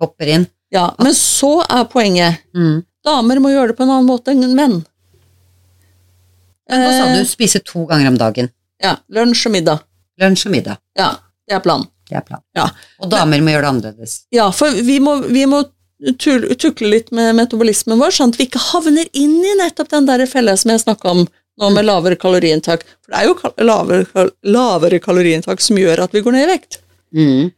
[0.00, 0.46] hopper inn.
[0.72, 2.84] Ja, men så er poenget Mm.
[3.04, 4.84] damer må gjøre det på en annen måte enn menn.
[6.70, 7.24] Men hva sa Eh, du?
[7.28, 8.50] Spise to ganger om dagen.
[8.82, 9.80] Ja, lunsj og middag.
[10.20, 10.78] Lunsj og middag.
[10.96, 11.10] Ja,
[11.48, 11.88] det er planen.
[12.12, 12.44] Det er planen.
[12.58, 12.66] Ja.
[13.00, 14.16] Og damer må gjøre det annerledes.
[14.34, 15.64] Ja, for vi må, vi må
[16.20, 20.24] tukle litt med metabolismen vår, sånn at vi ikke havner inn i nettopp den der
[20.28, 21.22] fella som jeg snakka om
[21.60, 22.84] nå med lavere kaloriinntak.
[23.04, 26.46] For det er jo kal lavere, kal lavere kaloriinntak som gjør at vi går ned
[26.46, 26.80] i vekt.
[27.14, 27.52] Mm.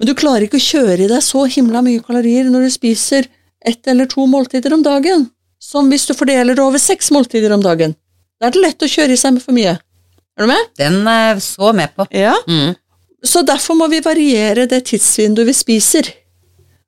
[0.00, 3.28] Men du klarer ikke å kjøre i deg så himla mye kalorier når du spiser
[3.64, 5.28] ett eller to måltider om dagen,
[5.62, 7.94] som hvis du fordeler det over seks måltider om dagen.
[8.40, 9.76] Da er det lett å kjøre i seg med for mye.
[10.34, 10.72] Er du med?
[10.80, 12.08] Den er så med på.
[12.10, 12.34] Ja.
[12.50, 12.74] Mm.
[13.24, 16.10] Så derfor må vi variere det tidsvinduet vi spiser.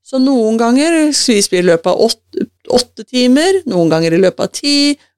[0.07, 4.45] Så noen ganger spiser vi i løpet av åtte, åtte timer, noen ganger i løpet
[4.45, 4.76] av ti,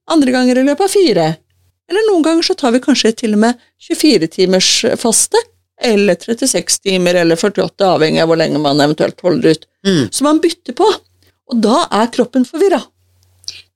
[0.09, 1.27] andre ganger i løpet av fire.
[1.89, 5.41] Eller noen ganger så tar vi kanskje til og med 24 timers faste,
[5.85, 9.69] eller 36 timer, eller 48, avhengig av hvor lenge man eventuelt holder ut.
[9.87, 10.07] Mm.
[10.13, 12.81] Så man bytter på, og da er kroppen forvirra.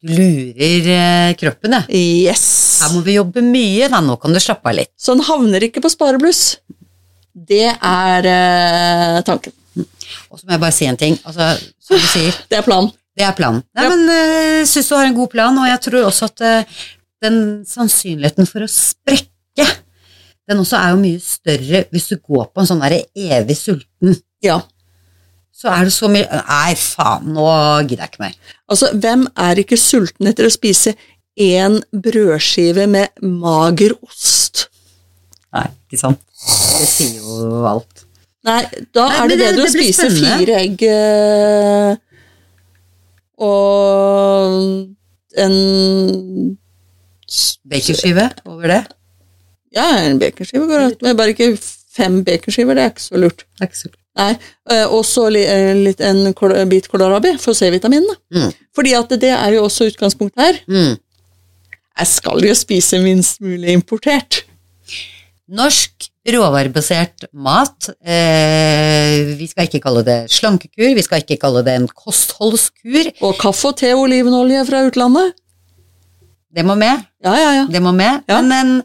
[0.03, 1.83] Lurer eh, kroppen, ja.
[1.93, 2.47] Yes!
[2.83, 4.01] Her må vi jobbe mye, da.
[4.03, 4.91] Nå kan du slappe av litt.
[4.99, 6.57] Så den havner ikke på sparebluss.
[7.35, 9.53] Det er eh, tanken.
[10.31, 11.15] Og så må jeg bare si en ting.
[11.25, 11.47] Altså,
[11.81, 12.91] som du sier, Det er planen.
[13.17, 13.63] det er planen.
[13.77, 13.93] Nei, Ja.
[13.95, 16.83] men jeg syns du har en god plan, og jeg tror også at eh,
[17.25, 19.69] den sannsynligheten for å sprekke,
[20.51, 24.17] den også er jo mye større hvis du går på en sånn derre evig sulten.
[24.43, 24.59] Ja.
[25.55, 27.45] Så er det så mye Nei, faen, nå
[27.87, 28.37] gidder jeg ikke mer.
[28.73, 30.97] Altså, hvem er ikke sulten etter å spise
[31.41, 34.67] én brødskive med mager ost?
[35.53, 36.21] Nei, ikke sant.
[36.79, 38.05] Det sier jo alt.
[38.45, 38.63] Nei,
[38.95, 40.39] da Nei, er det det- det blir spise spennende.
[40.39, 41.97] fire egg eh,
[43.39, 44.57] og
[45.39, 46.59] en
[47.73, 48.83] Bakerskive over det.
[49.73, 51.55] Ja, en baconskive går an, men bare ikke
[51.97, 53.45] fem baconskiver, det er ikke så lurt.
[53.57, 53.99] Det er ikke så lurt.
[54.21, 54.33] Nei,
[54.69, 56.35] eh, og så eh, litt en
[56.69, 58.19] bit kålrabi for C-vitaminene.
[58.35, 58.51] Mm.
[58.77, 60.59] Fordi at det er jo også utgangspunktet her.
[60.69, 60.99] Mm.
[62.03, 64.43] Jeg skal jo spise minst mulig importert.
[65.53, 67.91] Norsk råvarebasert mat.
[68.01, 73.11] Eh, vi skal ikke kalle det slankekur, vi skal ikke kalle det en kostholdskur.
[73.27, 75.35] Og kaffe og te og olivenolje fra utlandet.
[76.53, 77.05] Det må med.
[77.25, 77.65] Ja, ja, ja.
[77.69, 78.23] Det må med.
[78.29, 78.41] Ja.
[78.41, 78.83] Men en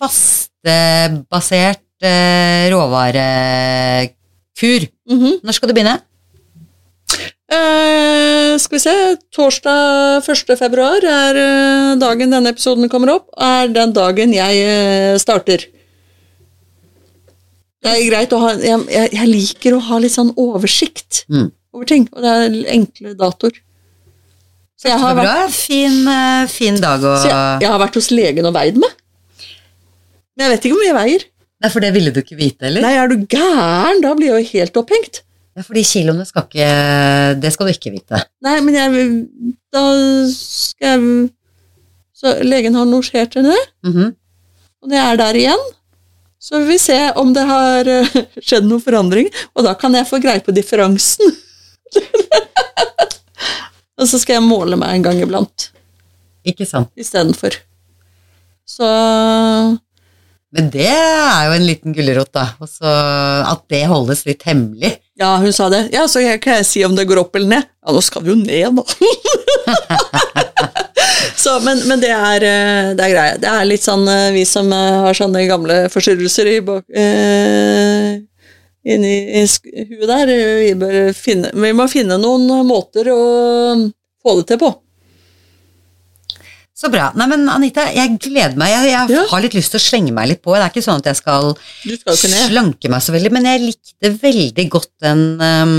[0.00, 4.10] fastebasert eh, råvarekur.
[5.10, 5.40] Mhm.
[5.46, 6.00] Når skal du begynne?
[7.50, 8.94] Eh, skal vi se,
[9.34, 10.54] torsdag 1.
[10.58, 15.66] februar er eh, dagen denne episoden kommer opp, er den dagen jeg eh, starter.
[17.80, 21.50] Det er greit å ha jeg, jeg, liker å ha litt sånn oversikt Mm.
[21.72, 23.60] over ting, og det er enkle datoer.
[24.80, 28.48] Så jeg har vært, fin, eh, fin dag å jeg, jeg har vært hos legen
[28.48, 28.92] og veid meg.
[30.36, 31.26] Men jeg vet ikke hvor mye jeg veier.
[31.60, 32.84] Nei, for det ville du ikke vite, eller?
[32.84, 34.00] Nei, er du gæren?
[34.00, 35.20] Da blir jeg jo helt opphengt.
[35.58, 36.68] Ja, fordi kiloene skal ikke
[37.42, 38.22] Det skal du ikke vite.
[38.46, 39.08] Nei, men jeg
[39.74, 39.82] Da
[40.30, 41.30] skal jeg
[42.16, 44.14] Så legen har notert det, -hmm.
[44.82, 45.62] og når jeg er der igjen,
[46.40, 48.08] så vil vi se om det har eh,
[48.46, 51.28] skjedd noen forandring, og da kan jeg få greie på differansen.
[54.00, 55.58] og så skal jeg måle meg en gang iblant
[56.46, 56.88] Ikke sant.
[56.96, 57.52] istedenfor.
[58.70, 58.86] Så
[60.54, 62.44] Men det er jo en liten gulrot, da.
[62.62, 62.86] Også
[63.50, 64.92] at det holdes litt hemmelig.
[65.20, 65.82] ja, hun sa det.
[65.94, 67.64] Ja, så kan jeg si om det går opp eller ned?
[67.82, 68.82] Ja, nå skal vi jo ned, da.
[71.50, 73.38] så, men, men det er, eh, det er greia.
[73.42, 78.20] Det er litt sånn eh, vi som eh, har sånne gamle forstyrrelser i bak, eh,
[78.90, 79.42] inni i
[79.90, 83.18] huet der, vi, finne, vi må finne noen måter å
[84.24, 84.70] få det til på.
[86.80, 87.10] Så bra.
[87.12, 88.70] Nei, men Anita, jeg gleder meg.
[88.72, 89.24] Jeg, jeg Ja.
[89.28, 90.54] har litt lyst til å slenge meg litt på.
[90.56, 91.50] Det er ikke sånn at jeg skal
[92.00, 95.74] skal slanke meg så veldig, men jeg likte veldig godt den um,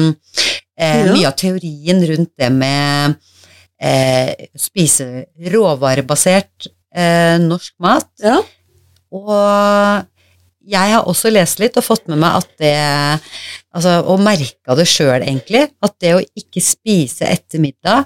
[0.78, 1.16] eh, Ja.
[1.16, 3.18] Mye av teorien rundt det med
[3.82, 8.10] eh, spise råvarebasert eh, norsk mat.
[8.24, 8.38] Ja.
[9.12, 10.08] Og
[10.72, 12.76] jeg har også lest litt og fått med meg at det
[13.74, 15.66] altså, Og merka det sjøl, egentlig.
[15.82, 18.06] At det å ikke spise etter middag,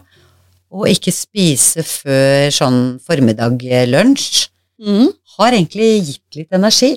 [0.75, 5.07] og ikke spise før sånn formiddag-lunsj, Mm.
[5.37, 6.89] har egentlig gitt litt energi.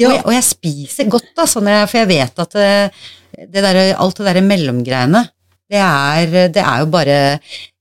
[0.00, 0.08] Ja.
[0.08, 2.70] Og, jeg, og jeg spiser godt, da, sånn jeg, for jeg vet at det,
[3.52, 5.20] det der, alt det derre mellomgreiene,
[5.70, 7.16] det er, det er jo bare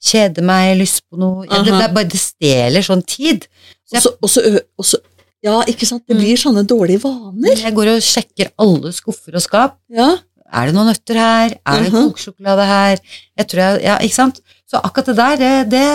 [0.05, 3.45] kjede meg, lyst på noe ja, det, det, bare, det stjeler sånn tid.
[3.85, 5.03] Så jeg, også, og så ø- og så-
[5.45, 6.01] Ja, ikke sant.
[6.09, 7.53] Det blir sånne dårlige vaner.
[7.61, 9.75] Jeg går og sjekker alle skuffer og skap.
[9.93, 10.15] Ja.
[10.55, 11.53] Er det noen nøtter her?
[11.65, 12.07] Er det Mhm.
[12.09, 12.97] kokesjokolade her?
[13.37, 14.39] Jeg tror jeg, ja, ikke sant?
[14.65, 15.85] Så akkurat det der, det, det,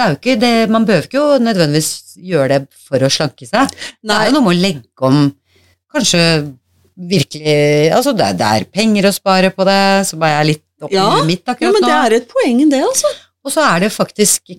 [0.00, 3.70] er jo ikke det, Man behøver ikke jo nødvendigvis gjøre det for å slanke seg.
[4.02, 5.32] Det er jo noe med å legge om
[5.94, 6.22] Kanskje
[6.96, 10.48] virkelig Altså, det er, det er penger å spare på det, så bare jeg er
[10.52, 11.66] litt oppi Ja, akkurat nå.
[11.66, 13.10] ja, men det er et poeng, det, altså.
[13.46, 14.56] Og så er det faktisk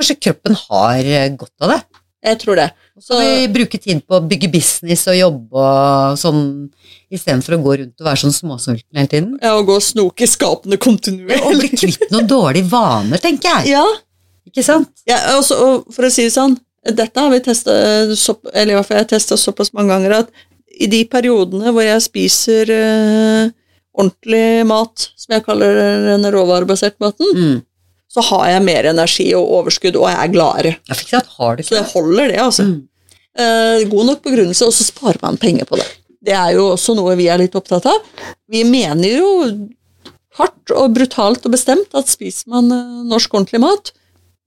[0.00, 1.80] Kanskje kroppen har eh, godt av det.
[2.24, 2.66] Jeg tror det.
[3.00, 6.40] Så vi bruker tid på å bygge business og jobbe og sånn,
[7.12, 9.34] istedenfor å gå rundt og være sånn småsulten hele tiden.
[9.44, 11.58] Ja, og gå og snoke i skapene Og kontinuerlig.
[11.60, 13.74] bli kvitt noen dårlige vaner, tenker jeg.
[13.74, 13.84] Ja,
[14.48, 14.88] Ikke sant?
[15.08, 16.56] ja også, og for å si det sånn,
[16.96, 20.16] dette har vi testet, så- eller i hvert fall jeg har testet såpass mange ganger,
[20.24, 20.30] at
[20.80, 23.50] i de periodene hvor jeg spiser eh,
[24.00, 27.56] ordentlig mat, som jeg kaller den råvarebasert maten, Mm.
[28.10, 30.72] så har jeg mer energi og overskudd, og jeg er gladere.
[30.88, 32.64] Jeg fikk sant, har du Så jeg holder, det, altså.
[32.66, 32.78] Mm.
[33.38, 35.86] Eh, god nok begrunnelse, og så sparer man penger på det.
[36.22, 38.00] Det er jo også noe vi er litt opptatt av.
[38.50, 39.28] Vi mener jo
[40.40, 43.92] hardt og brutalt og bestemt at spiser man eh, norsk ordentlig mat,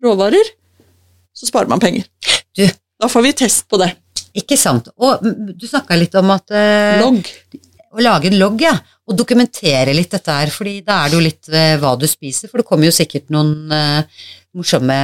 [0.04, 0.50] råvarer,
[1.34, 2.06] så sparer man penger.
[2.58, 2.66] Du.
[3.02, 3.94] Da får vi test på det.
[4.34, 4.88] Ikke sant.
[4.98, 7.28] Og du snakka litt om at eh, Logg.
[7.94, 8.72] Å lage en logg, ja.
[9.06, 12.50] Og dokumentere litt dette her, fordi da er det jo litt eh, hva du spiser.
[12.50, 14.24] For det kommer jo sikkert noen eh,
[14.58, 14.96] morsomme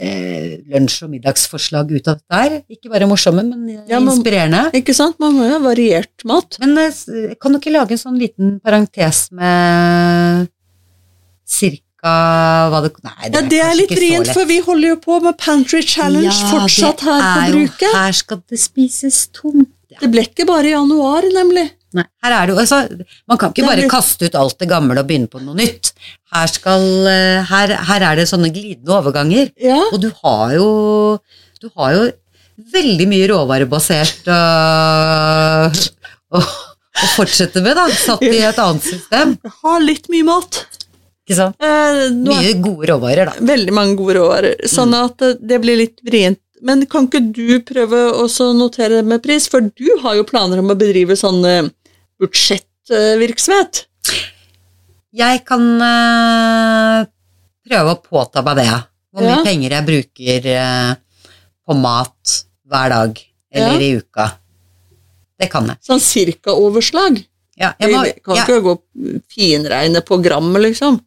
[0.00, 2.56] eh, lunsj- og middagsforslag ut av dette her.
[2.72, 4.62] Ikke bare morsomme, men eh, Ja, men- inspirerende.
[4.80, 5.18] Ikke sant?
[5.20, 6.56] Man må jo ha variert mat.
[6.62, 10.48] Men eh, kan du ikke lage en sånn liten parentes med
[11.50, 15.36] cirka hva det Nei, Ja, det er litt vrient, for vi holder jo på med
[15.38, 17.92] Pantry Challenge fortsatt her på jo- bruket.
[17.94, 19.68] Her skal det spises tomt.
[19.90, 19.98] Ja.
[20.04, 21.66] Det ble ikke bare i januar, nemlig.
[21.92, 25.00] Nei, her er det jo, altså, man kan ikke bare kaste ut alt det gamle
[25.02, 25.90] og begynne på noe nytt.
[26.32, 29.80] Her, skal, eh, her, her er det sånne glidende overganger, Ja.
[29.92, 31.18] og du har jo,
[31.60, 32.04] du har jo
[32.70, 34.38] veldig mye råvarebasert å,
[36.38, 39.34] å, å fortsette med, da, satt i et annet system.
[39.64, 40.62] Har litt mye mat.
[41.30, 41.54] Ikke sant?
[41.62, 43.44] Eh, Mye gode råvarer, da.
[43.52, 46.40] veldig mange gode råvarer, sånn at eh, det blir litt vrient.
[46.66, 48.26] Men kan ikke du prøve å
[48.58, 51.68] notere det med pris, for du har jo planer om å bedrive sånn eh,
[52.20, 53.84] budsjettvirksomhet.
[55.14, 57.06] Jeg kan eh,
[57.70, 58.68] prøve å påta meg det.
[59.14, 59.44] Hvor mye Ja.
[59.46, 60.44] penger jeg bruker
[61.66, 62.34] på mat
[62.66, 63.18] hver dag
[63.54, 64.32] eller i uka.
[65.38, 65.78] Det kan jeg.
[65.82, 67.22] Sånn cirka-overslag.
[67.60, 68.74] Ja, jeg må, kan ja, ikke gå
[69.32, 71.00] finregne på grammet, liksom.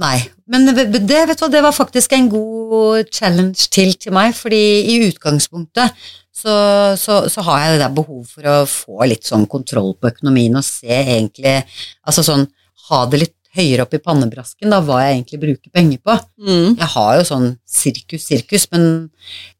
[0.00, 0.18] Nei,
[0.48, 1.06] men det, vet
[1.38, 5.92] du hva, det var faktisk en god challenge til til meg, fordi i utgangspunktet
[6.32, 6.54] så,
[6.98, 10.56] så, så har jeg det der behov for å få litt sånn kontroll på økonomien
[10.56, 11.58] og se egentlig
[12.06, 12.46] Altså sånn
[12.88, 16.14] ha det litt høyere opp i pannebrasken, da, hva jeg egentlig bruker penger på.
[16.40, 16.70] Mm.
[16.80, 19.10] Jeg har jo sånn sirkus, sirkus, men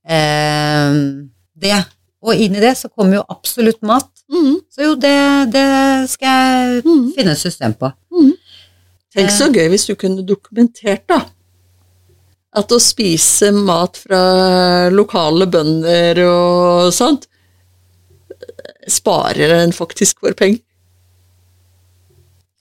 [0.09, 0.95] eh,
[1.61, 1.77] det
[2.23, 4.07] Og inn i det så kommer jo absolutt mat.
[4.31, 4.61] Mm.
[4.71, 5.17] Så jo, det,
[5.53, 5.65] det
[6.13, 7.09] skal jeg Mm.
[7.17, 7.91] finne et system på.
[9.13, 11.21] Tenk så gøy hvis du kunne dokumentert, da.
[12.57, 14.23] At å spise mat fra
[14.93, 17.29] lokale bønder og sånt
[18.89, 20.61] sparer en faktisk for penger.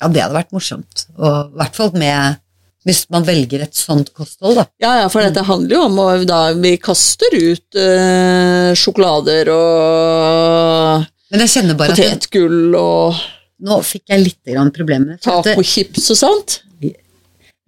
[0.01, 1.05] Ja, det hadde vært morsomt.
[1.17, 2.39] Og i hvert fall med
[2.81, 4.63] Hvis man velger et sånt kosthold, da.
[4.81, 11.05] Ja, ja, for dette handler jo om å da Vi kaster ut eh, sjokolader og
[11.29, 13.21] Men jeg kjenner bare potetgull og
[13.61, 15.17] nå fikk jeg litt problemer.
[15.23, 16.59] tacochips og sånt.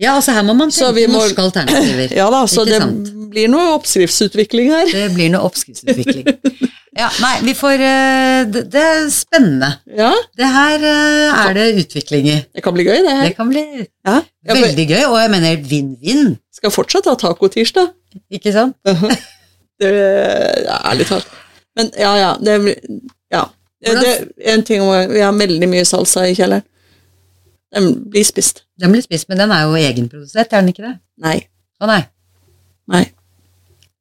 [0.01, 2.11] Ja, altså her må man tenke vi må- norske alternativer.
[2.19, 3.11] Ja da, så det sant?
[3.33, 4.89] blir noe oppskriftsutvikling her.
[4.91, 6.27] Det blir noe oppskriftsutvikling.
[6.93, 9.69] Ja, nei, vi får eh, Det, det er spennende.
[9.97, 12.35] Ja, Det her eh, er det utvikling i.
[12.53, 13.23] det kan bli gøy, det her.
[13.31, 13.63] Det kan bli
[14.05, 17.89] Ja, veldig gøy, og jeg mener vinn-vinn, skal fortsatt ha tacotirsdag.
[18.29, 18.77] ikke sant?
[19.81, 21.33] Det ja, Ærlig talt.
[21.75, 22.29] Men ja, ja.
[22.37, 22.75] Det,
[23.33, 23.47] ja.
[23.83, 24.13] Det,
[24.53, 26.63] en ting om Vi har veldig mye salsa i kjelleren.
[27.73, 28.63] Den blir spist.
[28.79, 30.93] Den blir spist, men den er jo egenprodusert, er den ikke det?
[31.23, 31.39] Nei.
[31.81, 32.01] Å nei.
[32.93, 33.03] Nei.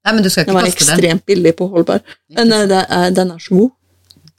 [0.03, 0.97] Nei, men du skal ikke var kaste den.
[0.99, 2.15] ekstremt billig på Holberg.
[2.37, 3.71] Men uh, det er, den er så god.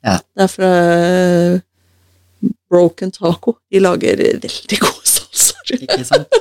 [0.04, 0.18] Ja.
[0.36, 3.56] Det er fra uh, Broken Taco.
[3.72, 5.80] De lager veldig gode salsaer.
[5.88, 6.38] Ikke sant?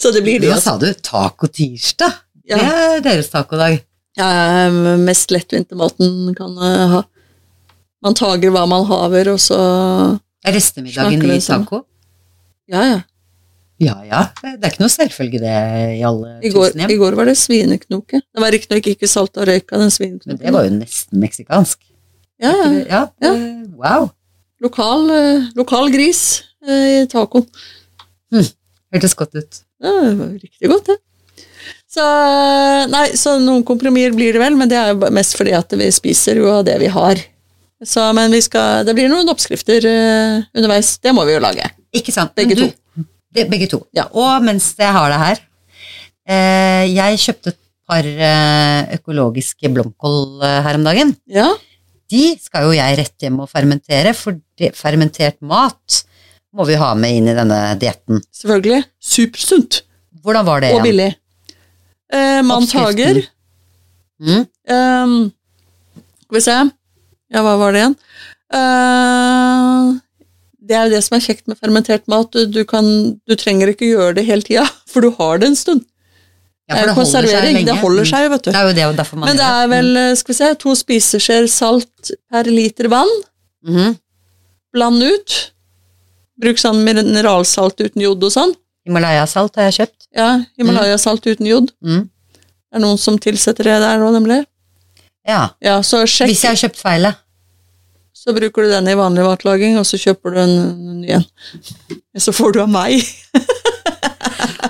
[0.00, 0.88] Så det blir de, Hva sa du?
[1.04, 2.18] Taco-tirsdag?
[2.50, 2.58] Ja.
[2.58, 3.84] Det er deres tacodag.
[4.18, 7.04] Ja, ja, mest lettvinte maten kan uh, ha.
[8.04, 9.60] Man tager hva man haver, og så
[10.46, 11.84] Er restemiddagen i taco?
[12.70, 13.00] Ja, ja.
[13.80, 14.20] Ja, ja.
[14.42, 15.52] Det er ikke noe selvfølge det
[15.96, 16.92] i alle I går, tusen hjem.
[16.92, 18.20] I går var det svineknoke.
[18.20, 21.80] Det var riktignok ikke salt og røyka, den Men det var jo nesten meksikansk.
[22.40, 22.52] ja,
[22.88, 23.06] ja.
[23.24, 23.32] Ja,
[23.76, 24.10] wow.
[24.60, 27.46] Lokal, eh, lokal gris eh, i tacoen.
[28.92, 29.62] Hørtes godt ut.
[29.80, 30.98] Ja, det var riktig godt, det.
[31.90, 32.04] Så,
[32.92, 35.88] nei, så noen kompromisser blir det vel, men det er jo mest fordi at vi
[35.94, 37.22] spiser jo av det vi har.
[37.80, 40.98] Så, men vi skal, det blir noen oppskrifter uh, underveis.
[41.00, 41.64] Det må vi jo lage.
[41.96, 42.34] Ikke sant?
[42.36, 43.06] Begge du, to.
[43.32, 43.80] Det, begge to.
[43.96, 44.08] Ja.
[44.12, 47.60] Og mens jeg har det her uh, Jeg kjøpte et
[47.90, 51.14] par uh, økologiske blomkål her om dagen.
[51.30, 51.48] Ja,
[52.10, 56.02] De skal jo jeg rett hjem og fermentere, for de, fermentert mat
[56.52, 58.20] må vi ha med inn i denne dietten.
[58.34, 58.84] selvfølgelig.
[58.98, 59.82] Supersunt.
[60.20, 61.12] Hvordan var det Og billig.
[62.12, 63.22] Eh, Mantager.
[64.20, 64.44] Mm?
[64.68, 65.32] Um,
[66.26, 66.56] skal vi se
[67.30, 67.96] Ja, hva var det igjen?
[68.50, 69.98] Uh,
[70.60, 72.34] det er jo det som er kjekt med fermentert mat.
[72.52, 72.86] Du, kan,
[73.26, 75.84] du trenger ikke gjøre det hele tida, for du har det en stund.
[76.70, 77.56] Ja, det for jo det konservering.
[77.56, 78.10] Holder Det holder Mm.
[78.12, 78.50] seg jo, vet du.
[78.50, 80.74] Det er jo det derfor man Men det er vel, eh, skal vi se, to
[80.78, 83.10] spiseskjeer salt per liter vann.
[83.66, 83.96] Mhm.
[84.72, 85.38] Bland ut.
[86.40, 88.54] Bruk sånn mineralsalt uten jod og sånn.
[88.86, 90.06] Himalaya-salt har jeg kjøpt.
[90.16, 90.28] Ja,
[90.58, 91.72] Himalaya-salt uten jod.
[91.84, 92.04] Mm.
[92.06, 94.44] Det er noen som tilsetter det der nå, nemlig.
[95.28, 95.48] Ja.
[95.60, 95.78] Ja.
[95.80, 97.10] Hvis jeg har kjøpt feil.
[98.20, 101.24] Så bruker du den i vanlig matlaging, og så kjøper du en ny en.
[102.20, 103.00] Så får du av meg.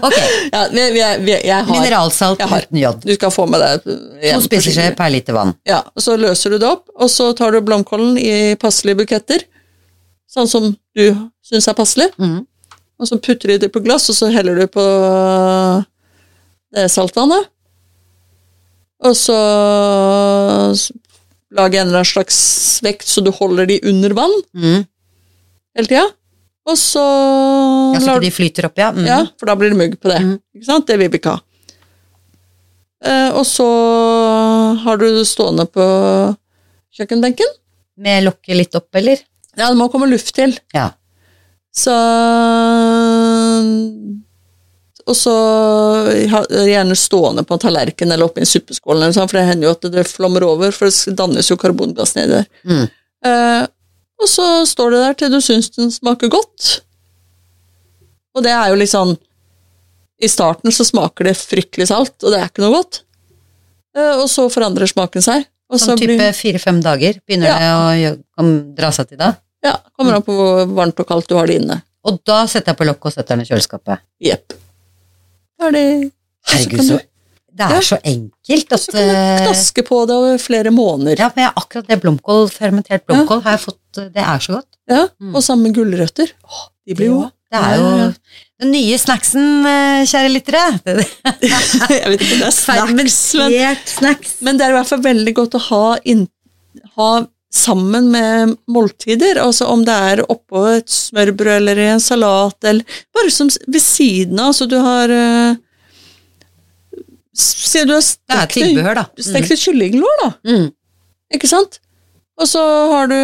[0.00, 0.14] Ok.
[0.52, 2.62] Ja, vi, vi, vi, jeg har, Mineralsalt Jeg har.
[2.64, 3.02] uten jod.
[3.04, 5.50] Du skal få med deg To spiseskjeer per liter vann.
[5.68, 9.44] Ja, så løser du det opp, og så tar du blomkålen i passelige buketter,
[10.30, 11.04] sånn som du
[11.44, 12.38] syns er passelig, Mm.
[13.02, 14.86] og så putter du det på glass, og så heller du på
[16.74, 17.50] det saltvannet,
[19.00, 19.36] og så
[21.56, 22.38] lage en eller annen slags
[22.84, 24.82] vekt så du holder de under vann mm.
[25.78, 26.06] hele tida,
[26.68, 27.04] og så
[27.96, 28.90] Ja, så ikke de flyter opp, ja.
[28.94, 29.06] Mm.
[29.08, 30.20] Ja, for da blir det mugg på det.
[30.22, 30.36] Mm.
[30.56, 30.86] Ikke sant?
[30.86, 31.42] Det vil vi ikke ha.
[33.00, 33.66] Eh, og så
[34.84, 35.84] har du det stående på
[36.98, 37.56] kjøkkenbenken.
[38.00, 39.20] Med lokket litt opp, eller?
[39.56, 40.54] Ja, det må komme luft til.
[40.76, 40.90] Ja.
[41.74, 41.94] Så
[45.10, 45.32] Og så
[46.68, 49.72] gjerne stående på en tallerken eller oppi en suppeskål, eller sånt, for det hender jo
[49.74, 52.46] at det flommer over, for det dannes jo karbongass nedi der.
[52.68, 52.84] Mm.
[53.26, 53.64] Eh,
[54.20, 56.76] og så står det der til du syns den smaker godt.
[58.36, 59.16] Og det er jo litt sånn
[60.20, 63.00] I starten så smaker det fryktelig salt, og det er ikke noe godt.
[63.96, 65.46] Eh, og så forandrer smaken seg.
[65.70, 67.78] Og så Sånn type blir, fire-fem dager begynner Ja.
[67.94, 68.10] det
[68.42, 68.46] å
[68.76, 69.34] dra seg til da.
[69.64, 71.80] ja, kommer an på hvor varmt og kaldt du har det inne.
[72.04, 74.02] Og da setter jeg på lokket og setter den i kjøleskapet.
[74.20, 74.52] Jepp.
[75.60, 76.10] Ferdig.
[76.50, 77.00] Herregud, så
[77.50, 77.80] Det er Ja.
[77.82, 81.18] så enkelt at Så kan du eh, knaske på det over flere måneder.
[81.18, 83.76] Ja, men jeg- akkurat det blomkål, fermentert blomkål har jeg fått
[84.14, 84.66] Det er så godt.
[84.88, 85.34] Ja, Mm.
[85.34, 86.30] Og sammen med gulrøtter.
[86.86, 88.12] De blir jo Det er jo Ja, ja, ja.
[88.60, 90.80] den nye snacksen, eh, kjære lyttere.
[91.90, 94.34] Jeg vet ikke om det er snacks, men, snacks.
[94.40, 96.28] men det er i hvert fall veldig godt å ha, inn,
[96.96, 99.40] ha sammen med måltider.
[99.42, 103.82] Altså om det er oppå et smørbrød eller i en salat, eller bare som ved
[103.82, 104.54] siden av.
[104.56, 105.58] Så du har uh,
[107.40, 109.04] Si du har Det er tilbehør, da.
[109.22, 110.30] stekt et kyllinglår, da.
[110.44, 110.56] Mm.
[110.66, 110.70] Mm.
[111.38, 111.78] Ikke sant?
[112.40, 113.16] Og så har du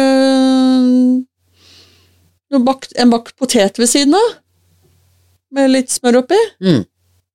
[2.53, 4.37] noe bakt, en bakt potet ved siden av,
[5.53, 6.39] med litt smør oppi.
[6.63, 6.85] Mm.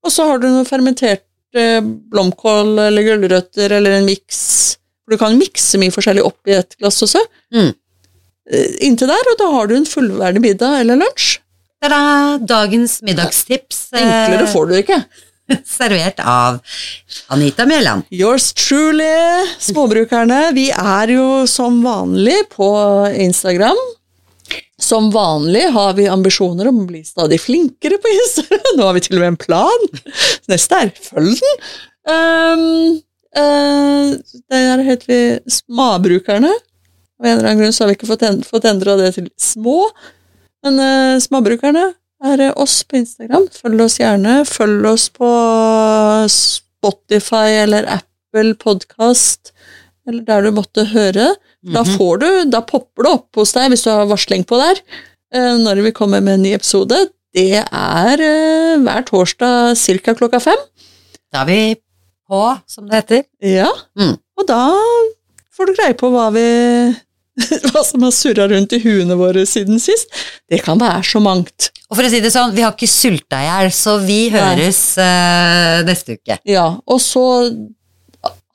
[0.03, 4.43] Og så har du noe fermentert eh, blomkål eller gulrøtter eller en miks.
[5.03, 7.23] For du kan mikse mye forskjellig oppi et glass også.
[7.55, 7.73] Mm.
[8.53, 11.37] Eh, Inntil der, og da har du en fullverdig middag eller lunsj.
[11.83, 12.39] Ta-da!
[12.47, 13.89] Dagens middagstips.
[13.95, 14.03] Ja.
[14.03, 15.01] Enklere får du ikke.
[15.67, 16.61] Servert av
[17.35, 18.07] Anita Mæland.
[18.15, 19.11] Yours truly,
[19.63, 20.45] småbrukerne.
[20.55, 22.71] Vi er jo som vanlig på
[23.27, 23.81] Instagram.
[24.83, 28.69] Som vanlig har vi ambisjoner om å bli stadig flinkere på Instagram.
[28.79, 29.89] Nå har vi til og med en plan.
[30.51, 31.65] Neste er følg den.
[32.03, 33.01] Um,
[33.39, 34.13] uh,
[34.53, 35.21] der heter vi
[35.51, 36.51] Småbrukerne.
[37.23, 39.29] Av en eller annen grunn så har vi ikke fått, en, fått endra det til
[39.41, 39.79] små.
[40.65, 43.49] Men uh, Småbrukerne er eh, oss på Instagram.
[43.51, 44.43] Følg oss gjerne.
[44.47, 45.31] Følg oss på
[46.31, 49.51] Spotify eller Apple Podcast,
[50.09, 51.33] eller der du måtte høre.
[51.63, 51.97] Da Mhm.
[51.99, 54.81] får du, da popper det opp hos deg hvis du har varsling på der,
[55.63, 56.97] når vi kommer med en ny episode.
[57.35, 58.17] Det er
[58.83, 60.15] hver torsdag ca.
[60.15, 60.59] klokka fem.
[61.33, 61.77] Da er vi
[62.33, 63.25] på, som det heter.
[63.45, 63.69] Ja,
[63.99, 64.17] Mm.
[64.41, 64.63] og da
[65.53, 66.47] får du greie på hva vi
[67.73, 70.11] hva som har surra rundt i huene våre siden sist.
[70.53, 71.71] Det kan være så mangt.
[71.89, 74.81] Og for å si det sånn, vi har ikke sulta i hjel, så vi høres
[75.01, 76.37] uh, neste uke.
[76.49, 77.25] Ja, og så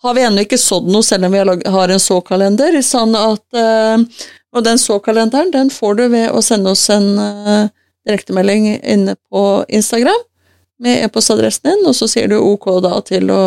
[0.06, 1.42] har vi ennå ikke sådd noe, selv om vi
[1.74, 2.78] har en så-kalender.
[2.86, 4.04] Sånn at, eh,
[4.54, 7.64] og den så-kalenderen den får du ved å sende oss en eh,
[8.08, 9.42] direktemelding inne på
[9.74, 10.22] Instagram
[10.84, 13.42] med e-postadressen din, og så sier du ok da til å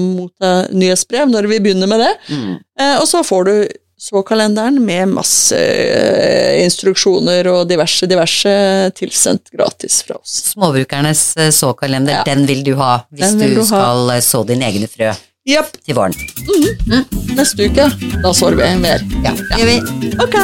[0.00, 2.12] motta nyhetsbrev når vi begynner med det.
[2.32, 2.52] Mm.
[2.80, 3.54] Eh, og så får du
[4.02, 8.50] så-kalenderen med masse eh, instruksjoner og diverse, diverse
[8.98, 10.40] tilsendt gratis fra oss.
[10.56, 12.24] Småbrukernes eh, såkalender, Ja.
[12.26, 14.20] den vil du ha hvis du du skal ha.
[14.20, 15.12] så dine egne frø
[15.46, 15.70] yep.
[15.86, 16.14] til våren.
[17.38, 17.86] neste uke,
[18.22, 19.06] da sår vi mer.
[19.22, 19.78] Ja, det gjør vi.
[20.26, 20.36] Ok.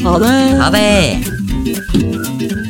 [0.00, 0.34] Ha det.
[0.64, 2.69] Ha det!